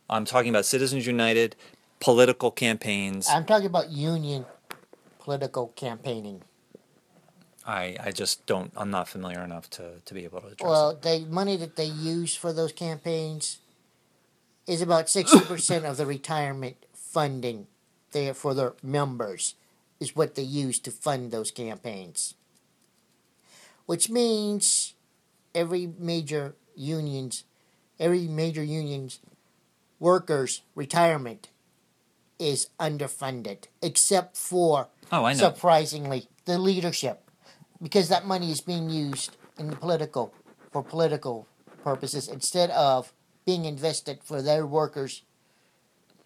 [0.10, 1.56] I'm talking about Citizens United,
[2.00, 3.30] political campaigns.
[3.30, 4.46] I'm talking about union
[5.20, 6.42] political campaigning.
[7.66, 8.74] I, I just don't.
[8.76, 11.02] I'm not familiar enough to, to be able to address Well, it.
[11.04, 13.60] the money that they use for those campaigns
[14.66, 17.68] is about sixty percent of the retirement funding
[18.12, 19.56] there for their members
[20.00, 22.34] is what they use to fund those campaigns.
[23.86, 24.96] Which means
[25.56, 27.44] every major unions
[28.00, 29.20] every major union's
[30.00, 31.50] workers retirement
[32.38, 35.40] is underfunded except for Oh, I know.
[35.40, 37.30] surprisingly the leadership
[37.82, 40.34] because that money is being used in the political
[40.72, 41.48] for political
[41.84, 43.12] purposes instead of
[43.46, 45.24] being invested for their workers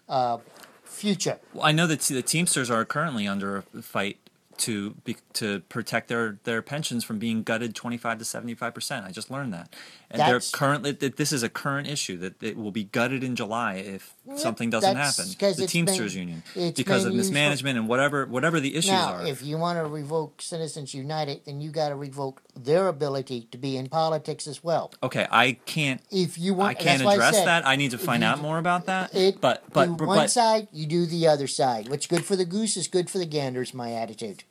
[0.09, 0.37] uh,
[0.83, 4.17] future Well, I know that the Teamsters are currently under a fight
[4.63, 9.05] to be, to protect their, their pensions from being gutted 25 to 75 percent.
[9.05, 9.73] I just learned that,
[10.09, 13.35] and they're currently that this is a current issue that it will be gutted in
[13.35, 15.25] July if something doesn't happen.
[15.37, 16.43] The it's been- Teamsters Union
[16.75, 19.27] because of for- mismanagement and whatever whatever the issues Now, are.
[19.27, 23.57] if you want to revoke Citizens United, then you got to revoke their ability to
[23.57, 24.93] be in politics as well.
[25.03, 27.67] okay, I can't If you want, I can't that's address said, that.
[27.67, 29.13] I need to find you out more about that.
[29.13, 31.89] It, but but but, one but side, you do the other side.
[31.89, 33.61] What's good for the goose is good for the gander.
[33.61, 34.43] Is my attitude.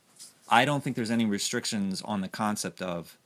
[0.48, 3.18] I don't think there's any restrictions on the concept of.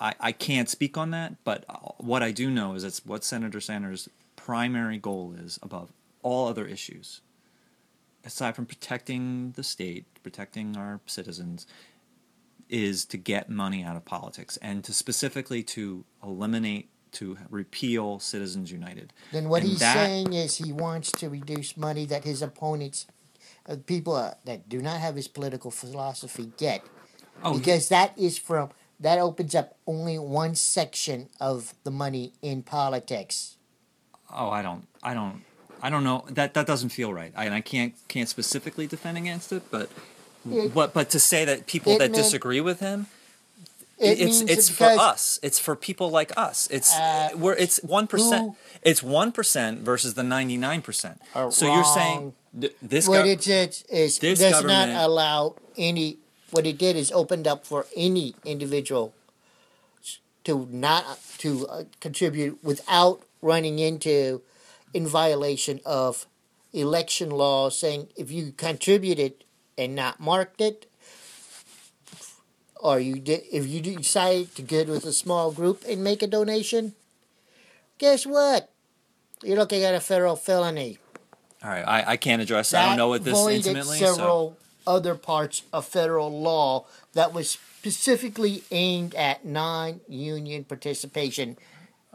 [0.00, 1.64] I, I can't speak on that, but
[1.98, 5.92] what I do know is that's what Senator Sanders' primary goal is above
[6.22, 7.20] all other issues.
[8.24, 11.66] Aside from protecting the state, protecting our citizens,
[12.68, 18.70] is to get money out of politics and to specifically to eliminate, to repeal Citizens
[18.70, 19.12] United.
[19.32, 23.06] Then what And he's that- saying is he wants to reduce money that his opponents,
[23.08, 23.12] uh,
[23.76, 26.82] people uh, that do not have his political philosophy, get.
[27.44, 32.62] Oh, because that is from that opens up only one section of the money in
[32.62, 33.56] politics.
[34.34, 35.42] oh i don't i don't
[35.80, 39.16] i don't know that that doesn't feel right I, and i can't can't specifically defend
[39.16, 39.88] against it but
[40.50, 43.06] It- what but to say that people that meant- disagree with him
[43.98, 48.10] It it's it's for us it's for people like us it's Uh, we're it's 1%
[48.10, 52.34] who- it's 1% versus the 99% Are so you're saying wrong.
[52.58, 56.18] Th- this What it it is is this does not allow any.
[56.50, 59.12] What it did is opened up for any individual
[60.44, 61.04] to not
[61.38, 64.40] to uh, contribute without running into
[64.94, 66.26] in violation of
[66.72, 69.44] election laws, saying if you contributed
[69.76, 70.86] and not marked it,
[72.80, 76.26] or you did if you decide to get with a small group and make a
[76.26, 76.94] donation,
[77.98, 78.70] guess what?
[79.42, 80.98] You're looking at a federal felony.
[81.62, 84.58] All right I, I can't address That i don't know what this intimately so several
[84.86, 91.56] other parts of federal law that was specifically aimed at non-union participation.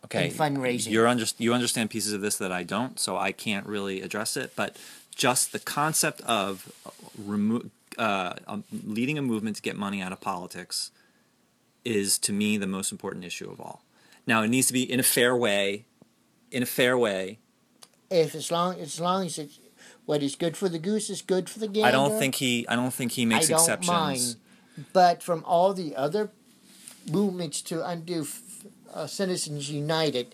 [0.03, 0.91] okay and fundraising.
[0.91, 4.35] you're under, you understand pieces of this that i don't so i can't really address
[4.35, 4.75] it but
[5.15, 6.71] just the concept of
[7.17, 7.69] remo-
[7.99, 10.89] uh, um, leading a movement to get money out of politics
[11.85, 13.83] is to me the most important issue of all
[14.25, 15.85] now it needs to be in a fair way
[16.51, 17.39] in a fair way
[18.09, 19.59] If as long as long as it's
[20.05, 21.87] what is good for the goose is good for the gander.
[21.87, 24.35] i don't think he i don't think he makes I don't exceptions mind.
[24.91, 26.31] But from all the other
[27.09, 28.41] movements to undo f-
[28.93, 30.33] uh, Citizens United,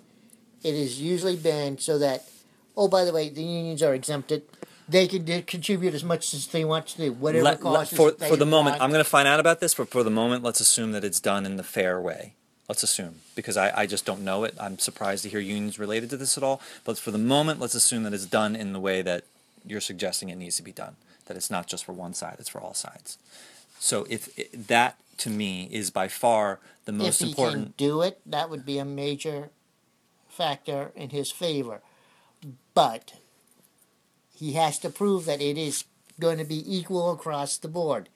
[0.63, 2.23] it has usually been so that,
[2.77, 4.43] oh, by the way, the unions are exempted.
[4.87, 8.35] They can contribute as much as they want to do, whatever Let- let- for, for
[8.37, 10.93] the moment i'm going to find out about this but for the moment let's assume
[10.93, 12.33] that it's done in the fair way
[12.69, 16.09] let's assume because I, I just don't know it i'm surprised to hear unions related
[16.11, 18.79] to this at all but for the moment let's assume that it's done in the
[18.79, 19.25] way that
[19.65, 20.95] you're suggesting it needs to be done
[21.25, 23.17] that it's not just for one side it's for all sides
[23.79, 27.87] so if it, that to me is by far the most if he important can
[27.87, 29.49] do it, that would be a major
[30.27, 31.81] factor in his favor.
[32.73, 33.13] But
[34.33, 35.85] he has to prove that it is
[36.19, 38.09] going to be equal across the board.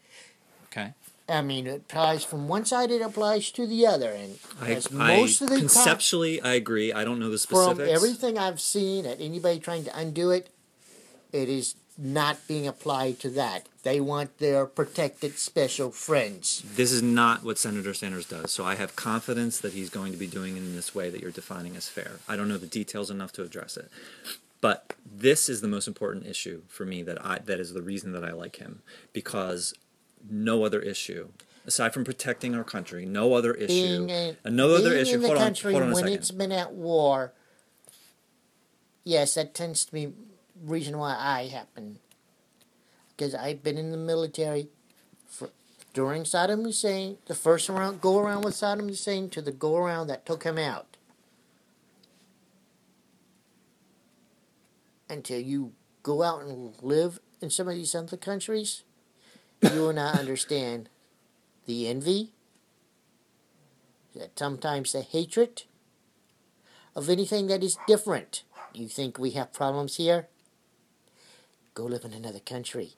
[0.67, 0.93] okay
[1.27, 4.91] I mean, it applies from one side, it applies to the other, and I, as
[4.91, 7.79] I most of the time, conceptually i agree i don't know the specifics.
[7.79, 10.49] from everything I've seen, at anybody trying to undo it,
[11.31, 13.67] it is not being applied to that.
[13.83, 16.63] They want their protected special friends.
[16.75, 18.51] this is not what Senator Sanders does.
[18.51, 21.21] So I have confidence that he's going to be doing it in this way that
[21.21, 22.19] you're defining as fair.
[22.27, 23.89] I don't know the details enough to address it.
[24.61, 28.13] But this is the most important issue for me that I that is the reason
[28.13, 29.73] that I like him because
[30.29, 31.29] no other issue
[31.65, 34.07] aside from protecting our country, no other issue.
[34.09, 35.13] in, Another other being issue.
[35.15, 36.19] in the Hold on, country hold on a when second.
[36.19, 37.33] it's been at war.
[39.05, 40.13] Yes, that tends to be
[40.61, 41.99] reason why I happen.
[43.15, 44.67] Because I've been in the military
[45.27, 45.49] for,
[45.93, 50.07] during Saddam Hussein, the first round go around with Saddam Hussein to the go around
[50.07, 50.97] that took him out.
[55.09, 58.83] Until you go out and live in some of these other countries,
[59.71, 60.89] you will not understand
[61.65, 62.31] the envy,
[64.15, 65.63] that sometimes the hatred
[66.95, 68.43] of anything that is different.
[68.73, 70.27] You think we have problems here?
[71.73, 72.93] Go live in another country.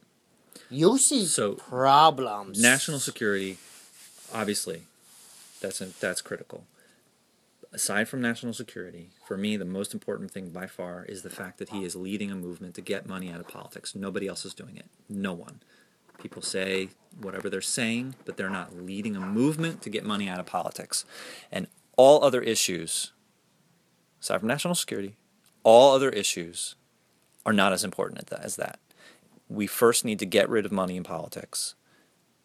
[0.70, 2.61] You'll see So, problems.
[2.61, 3.57] National security,
[4.34, 4.84] obviously,
[5.61, 6.66] that's that's critical.
[7.72, 11.57] Aside from national security, for me, the most important thing by far is the fact
[11.57, 13.95] that he is leading a movement to get money out of politics.
[13.95, 14.86] Nobody else is doing it.
[15.09, 15.59] No one.
[16.26, 16.90] People say
[17.22, 21.06] whatever they're saying, but they're not leading a movement to get money out of politics.
[21.52, 21.68] And
[21.98, 23.12] all other issues,
[24.20, 25.18] aside from national security,
[25.62, 26.74] all other issues
[27.46, 28.80] are not as important as that.
[29.48, 31.76] We first need to get rid of money in politics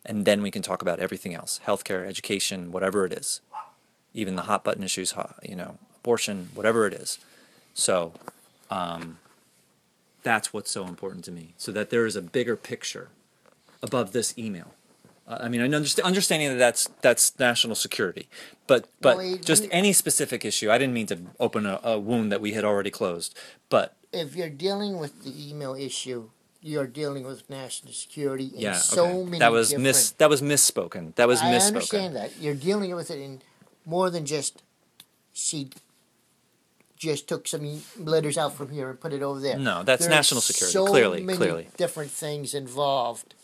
[0.04, 3.40] and then we can talk about everything else: healthcare, education, whatever it is,
[4.12, 7.18] even the hot button issues, you know, abortion, whatever it is.
[7.72, 8.12] So,
[8.70, 9.16] um,
[10.22, 13.08] that's what's so important to me, so that there is a bigger picture
[13.82, 14.74] above this email.
[15.26, 18.28] Uh, I mean, I understand understanding that that's that's national security,
[18.66, 20.70] but but Well, it- just any specific issue.
[20.70, 23.34] I didn't mean to open a, a wound that we had already closed,
[23.68, 28.74] but If you're dealing with the email issue, you're dealing with national security and yeah,
[28.74, 29.24] so okay.
[29.24, 31.14] many that was miss that was misspoken.
[31.14, 31.62] That was I misspoken.
[31.62, 33.40] I understand that you're dealing with it in
[33.86, 34.62] more than just
[35.32, 35.70] she
[36.96, 39.58] just took some letters out from here and put it over there.
[39.58, 40.72] No, that's There national security.
[40.72, 41.68] So clearly, many clearly.
[41.78, 43.34] different things involved,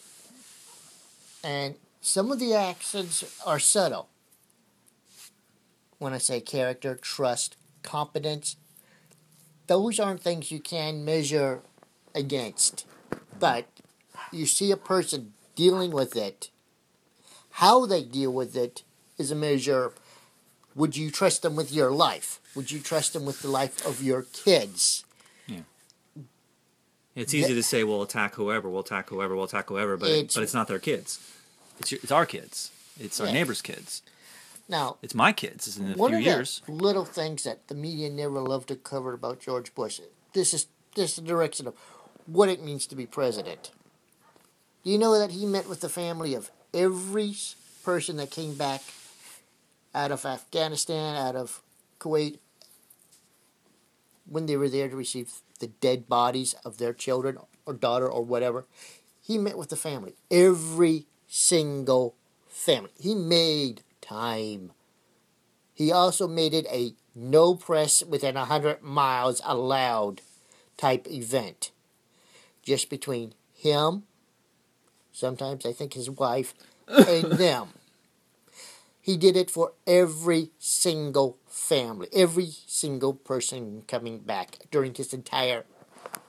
[1.43, 4.09] and some of the actions are subtle.
[5.99, 8.57] When I say character, trust, competence,
[9.67, 11.63] those aren't things you can measure
[12.15, 12.87] against.
[13.39, 13.67] But
[14.31, 16.51] you see a person dealing with it,
[17.53, 18.83] how they deal with it
[19.19, 19.93] is a measure.
[20.75, 22.41] Would you trust them with your life?
[22.55, 25.06] Would you trust them with the life of your kids?
[27.17, 30.35] It's easy to say, "We'll attack whoever, we'll attack whoever, we'll attack whoever," but It's-
[30.35, 31.19] but it's not their kids.
[31.81, 32.71] It's your, it's our kids.
[33.01, 33.33] It's our Yeah.
[33.33, 34.03] neighbors' kids.
[34.69, 35.67] Now, It's my kids.
[35.67, 36.61] It's in a one few of years.
[36.67, 40.01] the little things that the media never loved to cover about George Bush.
[40.35, 41.75] This is this is the direction of
[42.27, 43.71] what it means to be president.
[44.83, 47.37] Do you know that he met with the family of every
[47.83, 48.83] person that came back
[49.95, 51.61] out of Afghanistan, out of
[52.01, 52.39] Kuwait,
[54.29, 58.25] when they were there to receive the dead bodies of their children or daughter or
[58.25, 58.67] whatever?
[59.21, 62.15] He met with the family, every single
[62.49, 62.91] family.
[63.01, 64.73] He made time.
[65.75, 70.21] He also made it a no press within 100 miles allowed
[70.77, 71.71] type event.
[72.63, 74.05] Just between him,
[75.13, 76.55] sometimes I think his wife,
[76.89, 77.69] and them.
[79.01, 85.65] He did it for every single family, every single person coming back during his entire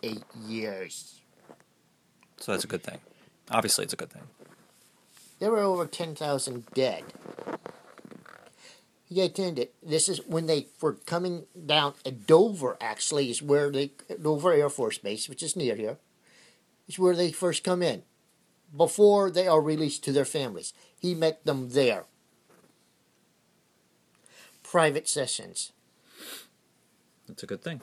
[0.01, 1.21] eight years.
[2.37, 2.99] So that's a good thing.
[3.51, 4.23] Obviously, it's a good thing.
[5.39, 7.03] There were over 10,000 dead.
[9.05, 9.69] He attended.
[9.83, 14.69] This is when they were coming down at Dover, actually, is where they, Dover Air
[14.69, 15.97] Force Base, which is near here,
[16.87, 18.03] is where they first come in.
[18.75, 20.73] Before they are released to their families.
[20.99, 22.05] He met them there.
[24.69, 25.71] Private sessions.
[27.25, 27.79] That's a good thing.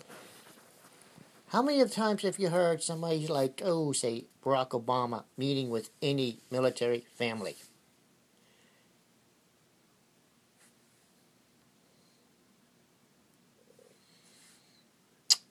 [1.49, 5.89] How many of times have you heard somebody like, oh, say, Barack Obama meeting with
[6.03, 7.57] any military family?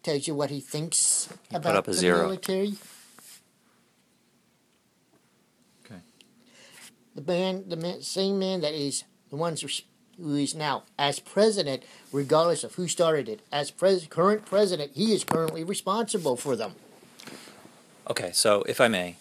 [0.03, 2.23] Tells you what he thinks He about up a the zero.
[2.23, 2.73] military.
[5.85, 6.01] Okay.
[7.15, 9.63] The man, the man, same man that is the ones
[10.17, 15.13] who is now as president, regardless of who started it, as pres- current president, he
[15.13, 16.73] is currently responsible for them.
[18.09, 18.31] Okay.
[18.33, 19.15] So if I may,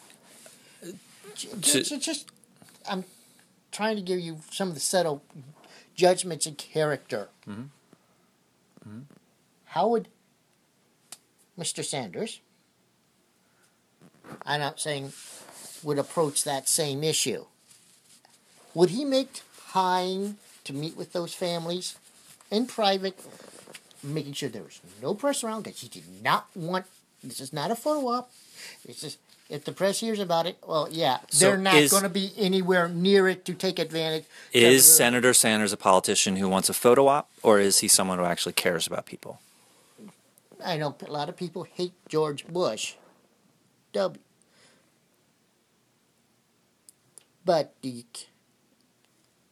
[1.34, 2.30] Just, just, just,
[2.88, 3.04] I'm
[3.70, 5.22] trying to give you some of the subtle
[5.94, 7.28] judgments and character.
[7.44, 7.62] Hmm.
[8.84, 9.00] Hmm.
[9.66, 10.08] How would
[11.58, 11.84] Mr.
[11.84, 12.40] Sanders,
[14.44, 15.12] I'm not saying
[15.82, 17.46] would approach that same issue?
[18.74, 19.40] Would he make
[19.70, 21.96] time to meet with those families
[22.50, 23.18] in private,
[24.02, 26.86] making sure there was no press around because he did not want
[27.22, 28.32] this is not a photo op.
[28.84, 32.08] This is if the press hears about it, well, yeah, So they're not going to
[32.08, 34.24] be anywhere near it to take advantage.
[34.52, 38.24] is Senator Sanders a politician who wants a photo op, or is he someone who
[38.24, 39.40] actually cares about people?
[40.64, 42.94] I know a lot of people hate George Bush.
[43.92, 44.18] W.
[47.44, 48.04] But you,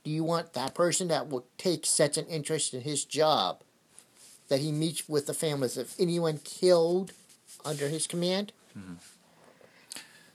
[0.04, 3.62] do you want that person that will take such an interest in his job
[4.48, 7.12] that he meets with the families of anyone killed
[7.64, 8.52] under his command?
[8.76, 8.94] Mm-hmm.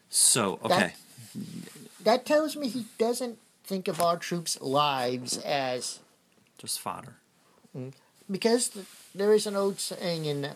[0.10, 0.94] So okay.
[2.04, 6.00] That tells me he doesn't think of our troops' lives as
[6.58, 7.16] Just fodder.
[7.76, 7.92] Mm.
[8.32, 10.52] because th- there is an old saying in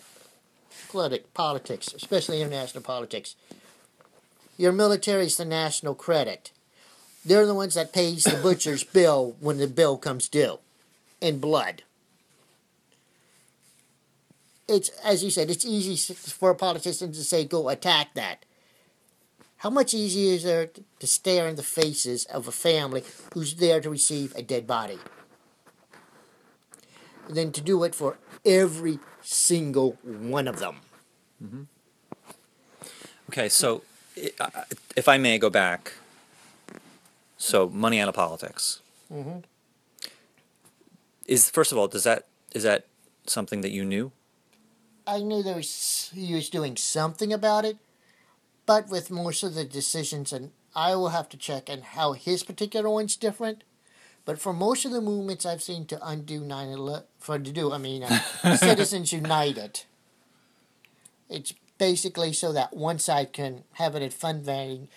[0.92, 3.36] politic, politics, especially international politics.
[4.58, 6.52] Your military is the national credit.
[7.26, 10.60] They're the ones that pays the butcher's bill when the bill comes due,
[11.22, 11.84] in blood.
[14.68, 15.50] It's as you said.
[15.50, 18.46] It's easy for a politician to say, "Go attack that."
[19.58, 23.04] How much easier is there t- to stare in the faces of a family
[23.34, 25.00] who's there to receive a dead body?
[27.30, 30.78] than to do it for every single one of them.
[31.44, 31.64] Mm-hmm.
[33.30, 33.84] Okay, so
[34.16, 35.94] if I may go back,
[37.40, 38.82] So money out of politics.
[39.12, 39.40] Mm-hmm.
[41.26, 42.86] Is first of all, does that is that
[43.26, 44.12] something that you knew?
[45.08, 47.78] I knew there was he was doing something about it,
[48.66, 52.44] but with most of the decisions, and I will have to check and how his
[52.44, 53.64] particular one's different.
[54.26, 57.72] But for most of the movements I've seen to undo 9 11, for to do,
[57.72, 58.20] I mean, uh,
[58.58, 59.86] Citizens United,
[61.30, 64.88] it's basically so that one side can have it at fundraising,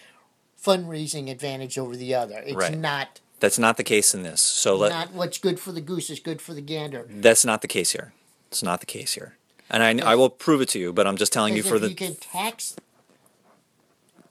[0.65, 2.43] fundraising advantage over the other.
[2.45, 2.79] It's Right.
[2.79, 4.41] not That's not the case in this.
[4.41, 7.07] So let not what's good for the goose is good for the gander.
[7.09, 8.13] that's not the case here.
[8.49, 9.37] It's not the case here.
[9.71, 11.89] And I, I will prove it to you, but I'm just telling you for the
[11.89, 12.77] you can tax,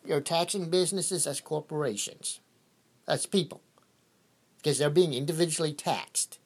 [0.05, 2.39] you're taxing businesses as corporations,
[3.07, 3.61] as people,
[4.57, 6.37] because they're being individually taxed.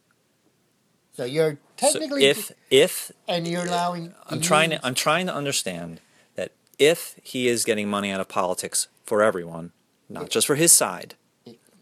[1.14, 4.14] So you're so technically, if if and you're allowing.
[4.30, 6.00] I'm trying to I'm trying to understand
[6.36, 9.72] that if he is getting money out of politics for everyone,
[10.10, 11.16] not just for his side,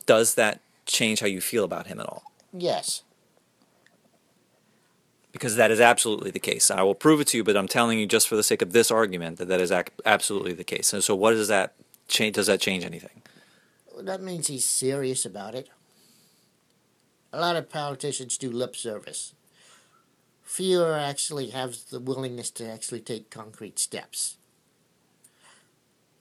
[0.05, 2.23] does that change how you feel about him at all?
[2.55, 3.03] Yes,
[5.31, 6.69] Because that is absolutely the case.
[6.69, 8.71] I will prove it to you, but I'm telling you just for the sake of
[8.73, 10.93] this argument that that is ac- absolutely the case.
[10.93, 11.73] And so, what does that
[12.07, 12.35] change?
[12.35, 13.21] Does that change anything?
[13.99, 15.69] that means he's serious about it.
[17.31, 19.33] A lot of politicians do lip service.
[20.43, 24.37] Fewer actually have the willingness to actually take concrete steps.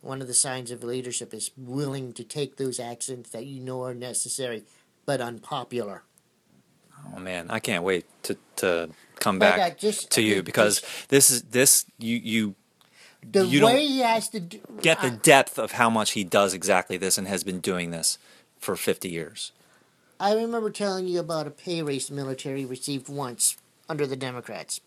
[0.03, 3.82] One of the signs of leadership is willing to take those actions that you know
[3.84, 4.64] are necessary
[5.07, 6.03] but unpopular.
[7.14, 11.30] Oh man, I can't wait to to come back just- to you because just- this
[11.30, 12.55] is this you you
[13.30, 16.11] The You don't way he has to do, get the I- depth of how much
[16.12, 18.18] he does exactly this and has been doing this
[18.59, 19.53] for 50 years.
[20.18, 23.57] I remember telling you about a pay raise the military received once
[23.88, 24.80] under the Democrats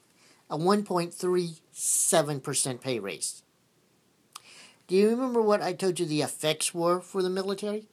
[0.50, 3.42] a 1.37% pay raise.
[4.88, 7.88] Do you remember what I told you the effects were for the military?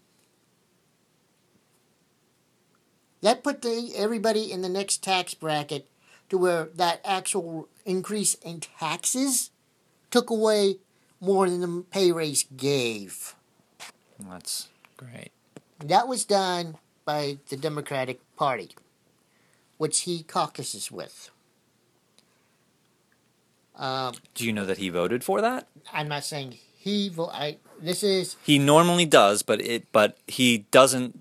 [3.22, 5.88] That put the, everybody in the next tax bracket
[6.28, 9.51] to where that actual increase in taxes
[10.11, 10.78] took away
[11.20, 13.34] more than the pay raise gave.
[14.18, 15.30] That's great.
[15.78, 18.70] That was done by the Democratic Party,
[19.78, 21.30] which he caucuses with.
[23.76, 25.68] Um, Do you know that he voted for that?
[25.93, 27.09] I'm not saying he.
[27.09, 27.59] Vo- I.
[27.80, 31.12] This is He normally does, but it but he doesn't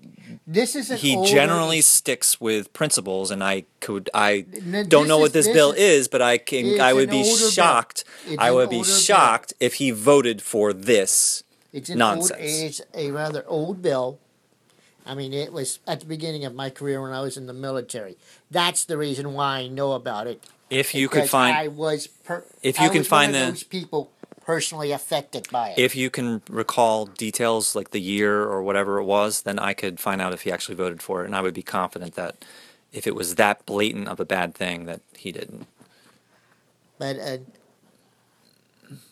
[0.46, 5.08] this is an he older- generally sticks with principles and I could I N- don't
[5.08, 8.04] know is- what this, this bill is- but I can I would be shocked.
[8.38, 11.42] I would be shocked if he voted for this.
[11.72, 12.32] It's an nonsense.
[12.40, 14.18] Old, it's a rather old bill.
[15.04, 17.52] I mean, it was at the beginning of my career when I was in the
[17.54, 18.16] military.
[18.52, 20.44] That's the reason why I know about it.
[20.70, 22.06] If you could find I was.
[22.06, 24.12] Per- if I you can was find the- those people
[24.44, 25.78] personally affected by it.
[25.78, 30.00] if you can recall details like the year or whatever it was, then I could
[30.00, 32.44] find out if he actually voted for it, and I would be confident that
[32.92, 35.66] if it was that blatant of a bad thing, that he didn't.
[36.98, 37.38] But uh,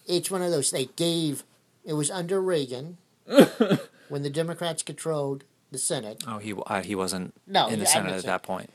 [0.07, 1.45] each one of those they gave.
[1.85, 2.99] It was under Reagan
[4.09, 6.23] when the Democrats controlled the Senate.
[6.27, 8.71] Oh, he uh, he wasn't No, in the Senate at saying- that point.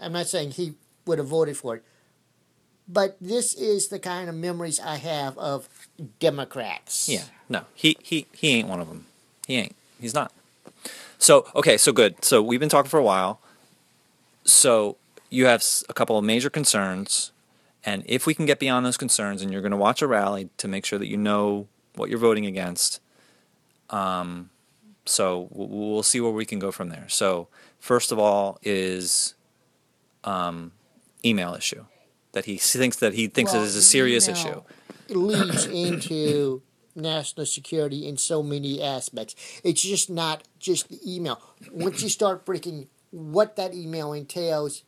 [0.00, 0.74] I'm not saying he
[1.06, 1.84] would have voted for it,
[2.92, 5.68] but this is the kind of memories I have of
[6.18, 7.08] Democrats.
[7.08, 9.06] Yeah, no, he he he ain't one of them.
[9.46, 9.76] He ain't.
[10.00, 10.32] He's not.
[11.18, 12.24] So okay, so good.
[12.24, 13.40] So we've been talking for a while.
[14.44, 14.96] So
[15.28, 17.30] you have a couple of major concerns,
[17.84, 20.48] and if we can get beyond those concerns, and you're going to watch a rally
[20.56, 23.00] to make sure that you know what you're voting against.
[23.90, 24.50] Um,
[25.04, 27.06] so we'll, see where we can go from there.
[27.08, 27.48] So
[27.80, 29.34] first of all is
[30.22, 30.70] um,
[31.24, 31.84] email issue
[32.32, 34.62] that he thinks that he thinks Well, it is a serious you issue.
[35.08, 36.62] It leads into
[36.94, 39.34] national security in so many aspects.
[39.64, 41.40] It's just not just the email.
[41.72, 44.84] Once you start breaking what that email entails,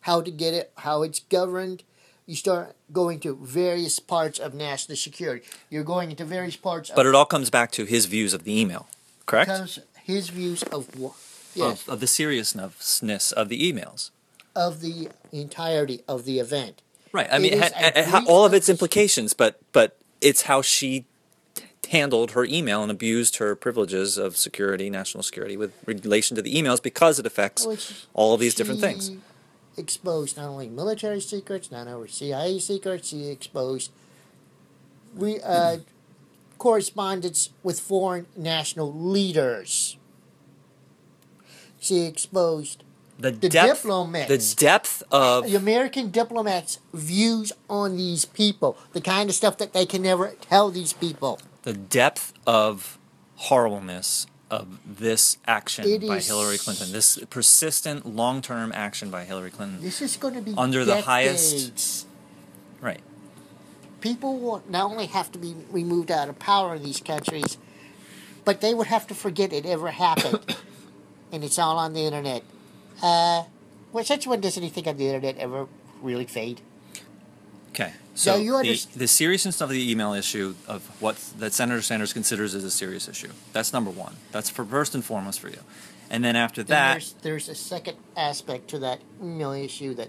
[0.00, 1.82] how to get it, how it's governed,
[2.26, 5.46] you start going to various parts of national security.
[5.70, 8.58] You're going into various parts But it all comes back to his views of the
[8.58, 8.88] email,
[9.26, 9.78] correct?
[10.02, 11.14] his views of what
[11.54, 14.10] yes, Of, of the seriousness of the emails.
[14.56, 16.82] Of the entirety of the event.
[17.12, 17.28] Right.
[17.30, 20.62] I It mean, is ha- ha- ha- all of its implications, but but it's how
[20.62, 21.04] she
[21.90, 26.52] handled her email and abused her privileges of security, national security, with relation to the
[26.54, 29.12] emails because it affects Which all of these different things.
[29.76, 33.90] Exposed not only military secrets, not only CIA secrets, she exposed
[35.14, 35.78] we uh,
[36.58, 39.96] correspondence with foreign national leaders.
[41.78, 42.82] She exposed
[43.18, 44.28] The, the depth, diplomats.
[44.28, 49.72] the depth of the American diplomats' views on these people, the kind of stuff that
[49.72, 51.40] they can never tell these people.
[51.62, 52.98] the depth of
[53.36, 59.50] horribleness of this action It by Hillary Clinton, this persistent long term action by Hillary
[59.50, 59.80] Clinton.
[59.80, 62.06] This is going to be Under the highest-
[62.80, 63.00] Right.
[64.02, 67.56] People will not only have to be removed out of power in these countries,
[68.44, 70.54] but they would have to forget it ever happened,
[71.32, 72.44] and it's all on the internet.
[73.02, 73.44] Uh,
[73.92, 75.66] well, such one does anything on the internet ever
[76.02, 76.60] really fade?
[77.70, 77.92] Okay.
[78.14, 82.54] So you the, the seriousness of the email issue of what that Senator Sanders considers
[82.54, 83.28] as a serious issue.
[83.52, 84.16] That's number one.
[84.32, 85.58] That's for first and foremost for you.
[86.08, 90.08] And then after Then that, there's, there's a second aspect to that email issue that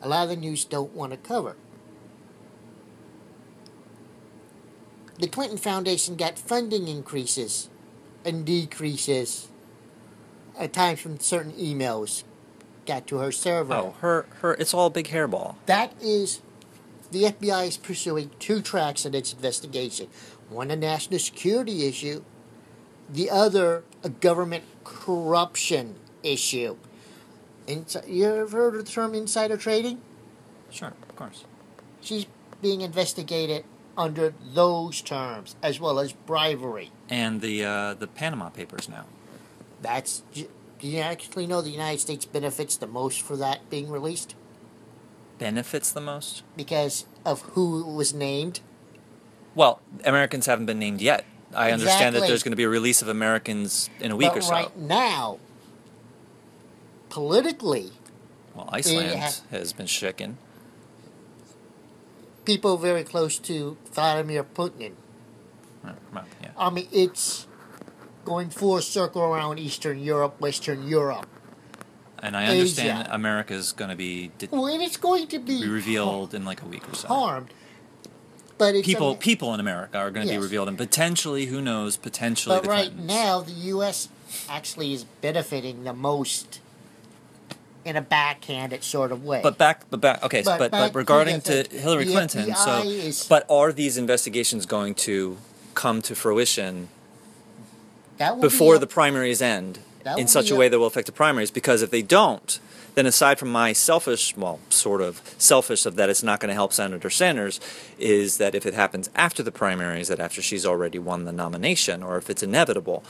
[0.00, 1.56] a lot of the news don't want to cover.
[5.18, 7.68] The Clinton Foundation got funding increases
[8.24, 9.48] and decreases
[10.58, 12.24] at times from certain emails
[12.86, 13.74] got to her server.
[13.74, 15.56] oh, her her it's all a big hairball.
[15.66, 16.42] That is,
[17.10, 20.08] the FBI is pursuing two tracks in its investigation.
[20.48, 22.24] One a national security issue,
[23.08, 26.76] the other a government corruption issue.
[27.66, 30.00] Insi- you ever heard of the term insider trading?
[30.70, 31.44] Sure, of course.
[32.00, 32.26] She's
[32.60, 33.64] being investigated
[33.96, 36.90] under those terms, as well as bribery.
[37.08, 39.04] And the uh, the Panama Papers now.
[39.82, 40.22] That's.
[40.32, 40.46] Do
[40.88, 44.34] you actually know the United States benefits the most for that being released?
[45.38, 46.44] benefits the most?
[46.56, 48.60] Because of who was named?
[49.56, 51.24] Well, Americans haven't been named yet.
[51.54, 54.38] I understand that there's going to be a release of Americans in a week but
[54.38, 54.50] or so.
[54.52, 55.38] right now,
[57.10, 57.90] politically,
[58.54, 59.32] Well, Iceland Yeah.
[59.50, 60.38] has been shaken.
[62.44, 64.92] people very close to Vladimir Putin.
[65.84, 66.50] Yeah.
[66.56, 67.46] I mean, it's
[68.24, 71.26] going full circle around Eastern Europe, Western Europe.
[72.22, 73.14] And I understand Asia.
[73.14, 76.66] America's going to be, Well, and it's going to be be revealed in like a
[76.66, 77.08] week or so.
[77.08, 77.48] harmed.
[78.58, 80.38] But it's People, people in America are going to Yes.
[80.38, 81.96] be revealed, and potentially, who knows?
[81.96, 83.08] Potentially, but right Clintons.
[83.08, 84.08] now, the U.S.
[84.48, 86.60] actually is benefiting the most
[87.84, 89.40] in a backhanded sort of way.
[89.42, 90.22] But back, but back.
[90.22, 93.72] Okay, But but back but to regarding the- to Hillary Clinton, so is- but are
[93.72, 95.38] these investigations going to
[95.74, 97.01] come to fruition that will be
[98.40, 99.78] before the primaries end
[100.18, 101.50] in such a way that will affect the primaries?
[101.50, 102.58] Because if they don't,
[102.94, 106.54] then aside from my selfish, well, sort of selfish of that it's not going to
[106.54, 107.60] help Senator Sanders,
[107.98, 112.02] is that if it happens after the primaries, that after she's already won the nomination,
[112.02, 113.02] or if it's inevitable,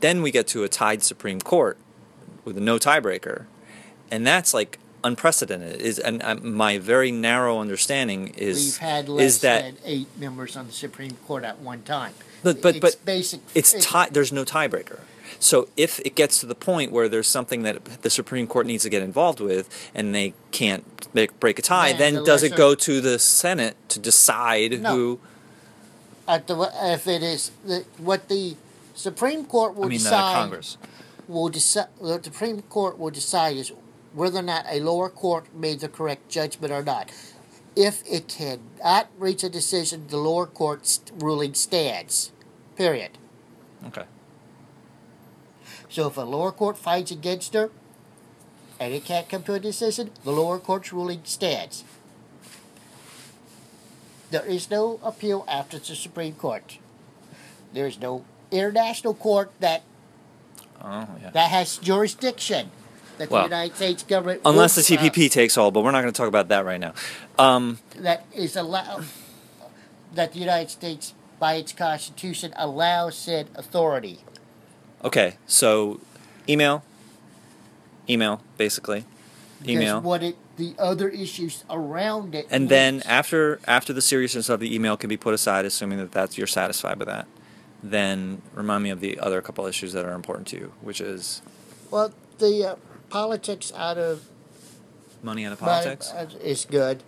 [0.00, 1.76] then we get to a tied Supreme Court
[2.44, 3.44] with a no tiebreaker,
[4.10, 5.80] and that's like unprecedented.
[5.80, 10.08] Is and uh, my very narrow understanding is We've had less is that than eight
[10.18, 12.14] members on the Supreme Court at one time.
[12.54, 13.40] But- but- it's but basic.
[13.54, 15.00] it's tie, there's no tiebreaker.
[15.38, 18.84] So if it gets to the point where there's something that the Supreme Court needs
[18.84, 22.42] to get involved with, and they can't make, break a tie, Then then the does
[22.42, 24.94] it go to the Senate to decide No.
[24.94, 25.20] who?
[26.28, 28.56] at the if it is the, what the
[28.94, 30.76] Supreme Court will I mean, uh, decide Congress.
[31.28, 33.72] will decide the Supreme Court will decide is
[34.12, 37.10] whether or not a lower court made the correct judgment or not.
[37.76, 42.32] If it cannot reach a decision, the lower court's ruling stands.
[42.76, 43.12] Period.
[43.88, 44.04] Okay.
[45.88, 47.70] So if a lower court finds against her
[48.78, 51.84] and it can't come to a decision, the lower court's ruling stands.
[54.30, 56.78] There is no appeal after the Supreme Court.
[57.72, 59.82] There is no international court that,
[60.82, 61.30] Oh yeah.
[61.30, 62.70] that has jurisdiction
[63.18, 66.02] that Well, the United States government Unless the uh, TPP takes all, but we're not
[66.02, 66.92] going to talk about that right now.
[67.38, 69.04] Um, that is allowed
[70.14, 74.20] that the United States by its constitution allows said authority.
[75.04, 76.00] okay, so
[76.48, 76.82] email,
[78.08, 79.04] email, basically,
[79.60, 80.00] Because email.
[80.00, 84.74] what it the other issues around it And then after after the seriousness of the
[84.74, 87.26] email can be put aside, assuming that that's you're satisfied with that,
[87.82, 91.42] then remind me of the other couple issues that are important to you, which is
[91.90, 92.74] Well, the uh,
[93.10, 94.24] politics out of
[95.22, 96.10] money out of politics.
[96.10, 97.02] uh, is good.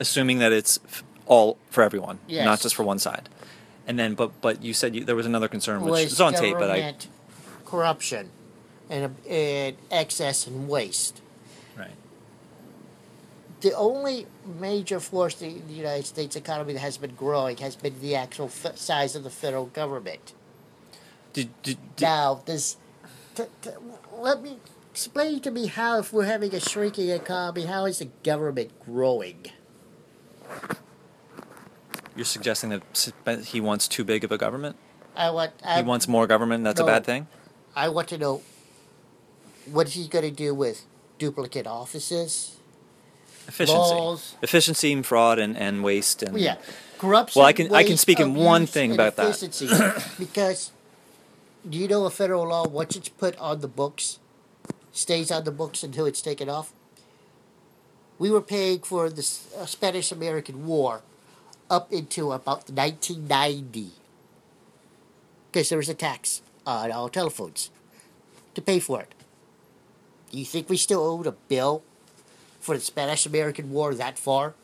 [0.00, 3.28] assuming that it's f- all for everyone, not just for one side.
[3.86, 6.32] And then, but but you said you, there was another concern which was is on
[6.32, 7.08] tape, but I government
[7.66, 8.30] corruption
[8.88, 11.20] and, uh, and excess and waste.
[11.76, 11.90] right.
[13.60, 14.26] The only
[14.60, 18.46] major force in the United States economy that has been growing has been the actual
[18.46, 20.34] f- size of the federal government.
[21.32, 22.76] Did, did, did, Now, this,
[23.34, 23.70] t- t-
[24.16, 24.58] let me
[24.92, 29.46] explain to me how, if we're having a shrinking economy, how is the government growing?
[32.16, 32.80] You're suggesting
[33.24, 34.76] that he wants too big of a government?
[35.16, 35.52] I want.
[35.64, 36.64] I, he wants more government.
[36.64, 36.86] That's no.
[36.86, 37.26] a bad thing.
[37.76, 38.42] I want to know
[39.70, 40.84] what is he going to do with
[41.18, 42.56] duplicate offices?
[43.46, 44.34] Efficiency, Laws.
[44.42, 46.56] efficiency, and fraud, and, and waste, and Yeah,
[46.98, 47.40] corruption.
[47.40, 50.14] Well, I can- I can speak in one thing about that.
[50.18, 50.70] because
[51.68, 54.18] do you know a federal law once it's put on the books,
[54.92, 56.72] stays on the books until it's taken off?
[58.18, 59.26] We were paying for the
[59.58, 61.02] uh, Spanish American War
[61.70, 63.90] up into about 1990
[65.50, 67.70] because there was a tax on all telephones
[68.54, 69.14] to pay for it.
[70.30, 71.82] Do you think we still owed a bill
[72.60, 74.54] for the Spanish American War that far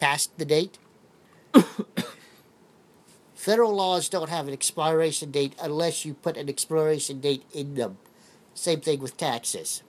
[0.00, 0.78] past the date?
[3.34, 7.98] Federal laws don't have an expiration date unless you put an expiration date in them.
[8.54, 9.82] Same thing with taxes.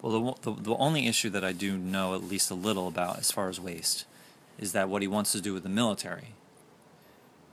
[0.00, 3.18] Well, the, the, the only issue that I do know at least a little about
[3.18, 4.04] as far as waste
[4.58, 6.34] is that what he wants to do with the military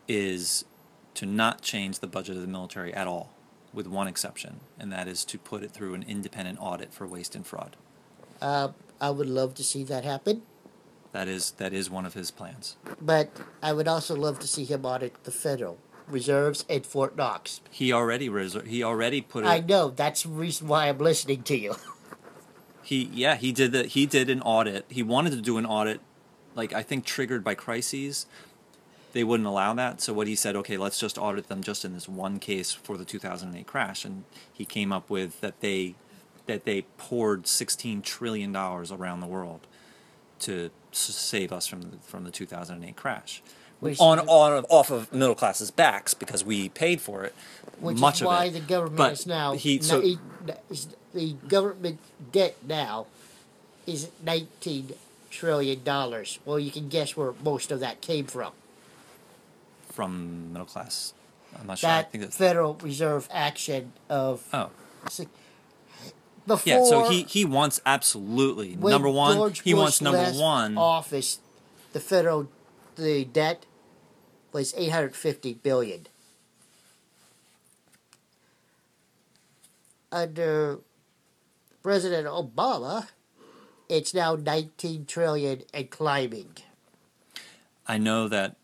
[0.07, 0.65] is
[1.15, 3.31] to not change the budget of the military at all,
[3.73, 7.35] with one exception, and that is to put it through an independent audit for waste
[7.35, 7.75] and fraud.
[8.41, 10.41] Uh, I would love to see that happen,
[11.13, 12.75] That is that is one of his plans.
[13.01, 13.29] but
[13.63, 15.77] I would also love to see him audit the federal
[16.07, 17.61] reserves at Fort Knox.
[17.71, 19.47] He already reser- he already put it.
[19.47, 21.75] I know that's the reason why I'm listening to you.
[22.83, 24.85] He yeah he did the he did an audit.
[24.89, 26.01] He wanted to do an audit,
[26.55, 28.25] like I think triggered by crises.
[29.13, 31.93] They wouldn't allow that, so what he said, okay, let's just audit them just in
[31.93, 35.95] this one case for the 2008 crash, and he came up with that they
[36.47, 39.61] that they poured 16 trillion dollars around the world
[40.39, 43.41] to save us from the, from the 2008 crash.
[43.79, 47.33] Which- on on off of middle class's backs because we paid for it.
[47.79, 48.51] Which much is of why it.
[48.51, 50.19] the government But is now he- so- he-
[51.13, 51.99] the government
[52.33, 53.07] debt now
[53.87, 54.91] is nineteen
[55.35, 56.39] trillion dollars.
[56.45, 58.53] Well, you can guess where most of that came from.
[59.91, 61.13] from middle class.
[61.59, 61.89] I'm not sure.
[61.89, 64.69] I That think that's Federal Reserve action of oh.
[66.47, 69.35] before Yeah, so he, he wants absolutely number one.
[69.37, 70.77] George he Bush wants number one.
[70.77, 71.39] office.
[71.93, 72.49] The federal
[72.95, 73.65] the debt
[74.51, 76.07] was eight hundred fifty billion.
[80.11, 80.79] Under
[81.83, 83.07] President Obama,
[83.89, 86.51] it's now nineteen trillion and climbing.
[87.87, 88.55] I know that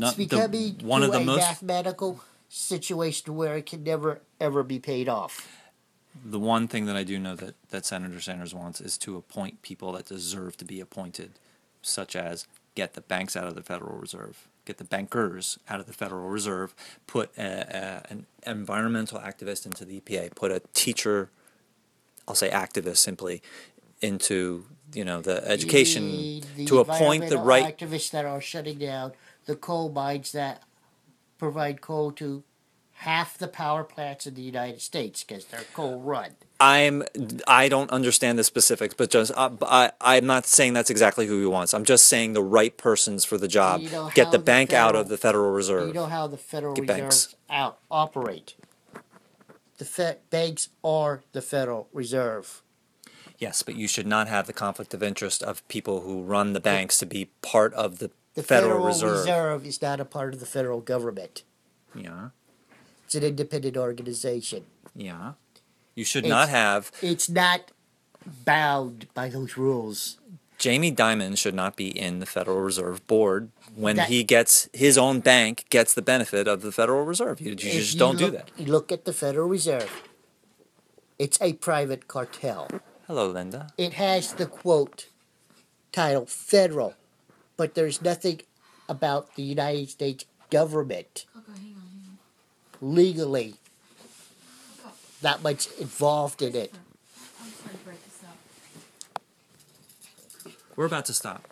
[0.00, 4.62] not the, becoming one of the a most mathematical situation where it can never ever
[4.62, 5.48] be paid off.
[6.24, 9.62] the one thing that I do know that that Senator Sanders wants is to appoint
[9.62, 11.32] people that deserve to be appointed,
[11.82, 15.86] such as get the banks out of the Federal Reserve, get the bankers out of
[15.86, 16.74] the Federal Reserve,
[17.06, 21.30] put a, a, an environmental activist into the EPA, put a teacher,
[22.28, 23.42] I'll say activist simply,
[24.00, 28.78] into you know the education The- the to appoint the right activists that are shutting
[28.78, 29.12] down
[29.46, 30.62] the coal mines that
[31.38, 32.42] provide coal to
[33.00, 36.30] half the power plants in the United States because they're coal run.
[36.58, 37.02] I'm
[37.46, 41.38] I don't understand the specifics, but just uh, I I'm not saying that's exactly who
[41.40, 41.74] he wants.
[41.74, 43.82] I'm just saying the right persons for the job.
[43.82, 45.88] You know Get the the bank out of the Federal Reserve.
[45.88, 47.34] You know how the Federal Get Reserve banks.
[47.50, 48.54] out operate.
[49.78, 52.62] The fe- banks are the Federal Reserve.
[53.38, 56.60] Yes, but you should not have the conflict of interest of people who run the
[56.60, 59.18] banks to be part of the, The Federal, Reserve.
[59.18, 61.42] The Federal Reserve is not a part of the federal government.
[61.94, 62.30] Yeah,
[63.04, 64.64] It's an independent organization.
[64.94, 65.32] yeah.
[65.94, 67.70] You should It's- not have It's not
[68.44, 70.18] bound by those rules.
[70.58, 74.98] Jamie Dimon should not be in the Federal Reserve Board when That- he gets his
[74.98, 77.40] own bank gets the benefit of the Federal Reserve.
[77.40, 78.50] You, you just you don't do that.
[78.58, 79.90] Look at the Federal Reserve.
[81.18, 82.68] It's a private cartel.
[83.06, 83.68] Hello, Linda.
[83.78, 85.06] It has the quote
[85.92, 86.94] title federal,
[87.56, 88.40] but there's nothing
[88.88, 92.18] about the United States government Okay, hang on,
[92.80, 93.54] hang legally
[95.22, 96.72] that much involved in it.
[96.74, 96.80] on.
[97.42, 98.20] I'm sorry to break this
[100.44, 100.52] up.
[100.76, 101.42] We're about to stop.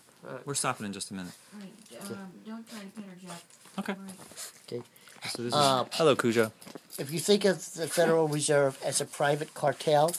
[0.45, 1.33] We're stopping in just a minute.
[1.55, 3.45] All right, um, don't try to pin her, Jeff.
[3.79, 3.95] Okay.
[5.31, 6.53] So this is, Uh, hello, Cujo.
[6.99, 10.15] If you think of the Federal Reserve as a private cartel,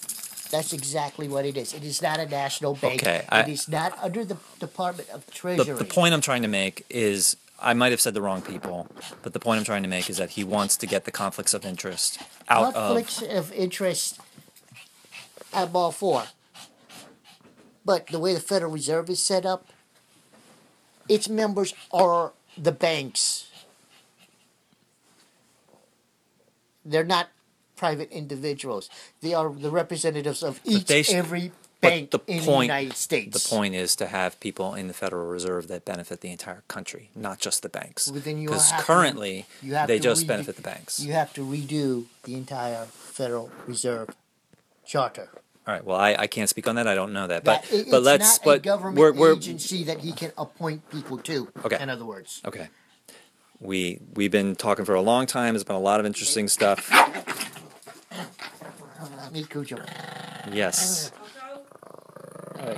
[0.52, 1.74] that's exactly what it is.
[1.74, 3.02] It is not a national bank.
[3.02, 5.78] Okay, I- it is not under the Department of The, Treasury.
[5.78, 8.88] the point I'm trying to make is I might have said the wrong people,
[9.22, 11.54] but the point I'm trying to make is that he wants to get the conflicts
[11.54, 12.20] of interest
[12.50, 12.74] out of.
[12.74, 14.20] conflicts of interest
[15.54, 16.26] I'm all for.
[17.86, 19.68] But the way the Federal Reserve is set up,
[21.08, 23.48] its members are the banks.
[26.84, 27.30] They're not
[27.76, 28.90] private individuals.
[29.22, 31.52] They are the representatives of each they every
[31.82, 32.96] bank the in the point- United.
[32.96, 33.44] States.
[33.44, 37.10] The point is to have people in the Federal Reserve that benefit the entire country,
[37.16, 38.10] not just the banks.
[38.10, 41.00] Well, Because to- currently have they just redo- benefit the banks.
[41.00, 44.10] You have to redo the entire Federal Reserve
[44.86, 45.30] charter.
[45.68, 45.84] All right.
[45.84, 46.88] Well, I, I can't speak on that.
[46.88, 47.44] I don't know that.
[47.44, 50.12] But That- it- but it's let's not but a government we're we're agency that he
[50.12, 51.48] can appoint people to.
[51.66, 51.78] Okay.
[51.82, 52.68] In other words, okay.
[53.60, 55.54] we we've been talking for a long time.
[55.54, 56.90] There's been a lot of interesting stuff.
[59.32, 59.78] Me, Cujo.
[60.52, 61.12] Yes.
[62.60, 62.70] Are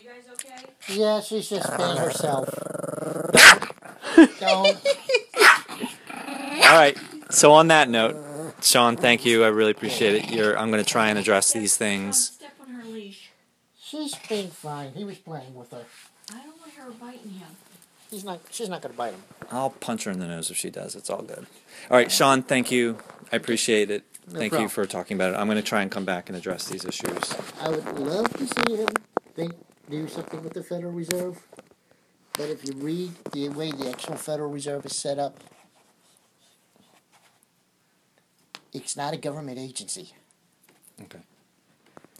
[0.00, 0.64] you guys okay?
[0.88, 2.48] Yeah, she's just being herself.
[6.64, 6.96] All right.
[7.30, 8.16] So on that note,
[8.62, 9.44] Sean, thank you.
[9.44, 10.30] I really appreciate it.
[10.30, 12.32] You're, I'm going to try and address these things.
[12.32, 13.30] step on her leash.
[13.80, 14.92] She's being fine.
[14.92, 15.84] He was playing with her.
[16.30, 17.48] I don't want her biting him.
[18.10, 18.40] He's not.
[18.50, 19.22] She's not gonna bite him.
[19.50, 20.94] I'll punch her in the nose if she does.
[20.94, 21.46] It's all good.
[21.90, 22.98] All right, Sean, thank you.
[23.32, 24.04] I appreciate it.
[24.26, 24.62] No Thank problem.
[24.62, 25.36] you for talking about it.
[25.36, 27.34] I'm going to try and come back and address these issues.
[27.60, 28.88] I would love to see him
[29.34, 29.52] think
[29.90, 31.42] do something with the Federal Reserve,
[32.32, 35.38] but if you read the way the actual Federal Reserve is set up,
[38.72, 40.14] it's not a government agency.
[41.02, 41.20] Okay.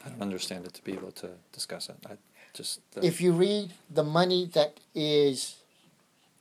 [0.04, 1.96] I don't understand it to be able to discuss it.
[2.06, 2.16] I
[2.52, 5.56] just uh, If you read the money that is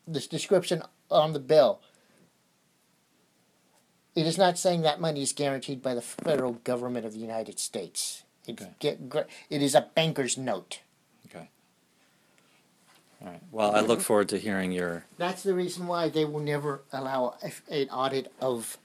[0.06, 1.80] this description on the bill,
[4.16, 7.60] it is not saying that money is guaranteed by the federal government of the United
[7.60, 8.24] States.
[8.48, 8.72] It's Okay.
[8.80, 10.80] get, gr- it is a banker's note.
[11.28, 11.50] okay.
[13.22, 13.42] All right.
[13.52, 17.38] Well, I look forward to hearing your That's the reason why they will never allow
[17.42, 18.78] a- an audit of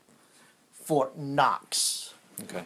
[0.72, 2.14] Fort Knox.
[2.44, 2.64] okay.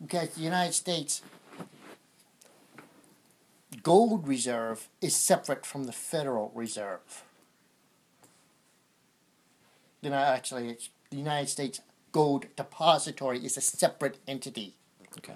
[0.00, 1.22] Because the United States
[3.82, 7.24] gold reserve is separate from the Federal Reserve.
[10.06, 11.80] You know, actually, it's the United States
[12.12, 14.76] Gold Depository is a separate entity.
[15.18, 15.34] Okay.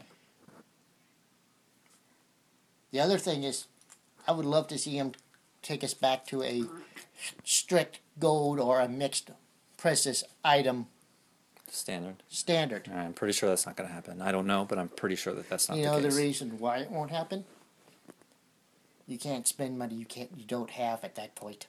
[2.93, 3.67] The other thing is,
[4.29, 5.11] I would love to see him
[5.61, 6.63] take us back to a
[7.43, 9.33] strict gold or a mixed
[9.77, 10.87] precious item
[11.69, 12.23] Standard.
[12.29, 12.87] standard.
[12.87, 14.23] Right, I'm pretty sure that's not going to happen.
[14.23, 15.89] I don't know, but I'm pretty sure that that's not going to.
[15.89, 16.17] you the know case.
[16.17, 17.45] the reason why it won't happen?
[19.09, 21.67] You can't spend money you can't you don't have at that point.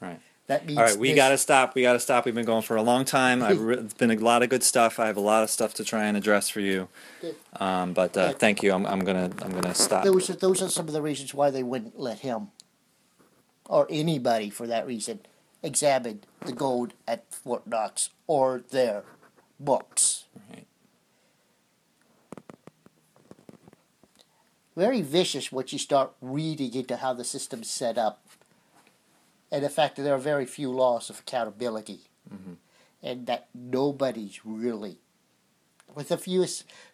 [0.00, 0.20] Right.
[0.50, 1.76] That means All right, we this- got to stop.
[1.76, 2.24] We got to stop.
[2.24, 3.40] We've been going for a long time.
[3.40, 4.98] I've re- it's been a lot of good stuff.
[4.98, 6.88] I have a lot of stuff to try and address for you.
[7.20, 7.36] Good.
[7.60, 8.72] Um, but uh, thank you.
[8.72, 10.02] I'm, I'm gonna I'm gonna stop.
[10.02, 12.48] Those are, those are some of the reasons why they wouldn't let him,
[13.68, 15.20] or anybody for that reason,
[15.62, 19.04] examine the gold at Fort Knox or their
[19.60, 20.24] books.
[20.50, 20.66] Right.
[24.76, 28.24] Very vicious once you start reading into how the system's set up,
[29.50, 32.00] and the fact that there are very few laws of accountability,
[32.32, 32.54] mm-hmm.
[33.02, 34.98] and that nobody's really,
[35.94, 36.46] with a few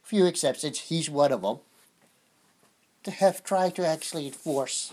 [0.02, 1.58] few exceptions, he's one of them,
[3.02, 4.92] to have tried to actually enforce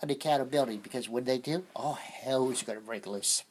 [0.00, 3.42] an accountability because when they do, oh hell is going to break loose.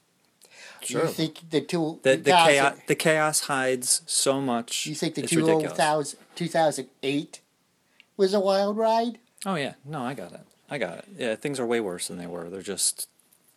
[0.82, 1.06] Sure.
[1.06, 4.86] You think the two The, the chaos the chaos hides so much.
[4.86, 7.42] you think the it's 2000, 2008
[8.18, 9.20] was a wild ride?
[9.46, 10.42] Oh yeah, no, I got it.
[10.70, 11.06] I got it.
[11.18, 12.50] Yeah, things are way worse than they were.
[12.50, 13.08] They're just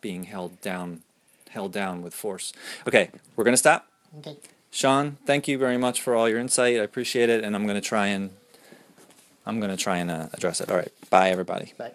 [0.01, 1.01] being held down,
[1.49, 2.53] held down with force.
[2.87, 3.87] Okay, we're gonna stop.
[4.19, 4.37] Okay.
[4.71, 6.75] Sean, thank you very much for all your insight.
[6.75, 8.31] I appreciate it, and I'm gonna try and
[9.45, 10.69] I'm gonna try and uh, address it.
[10.69, 11.73] All right, bye everybody.
[11.77, 11.93] Bye.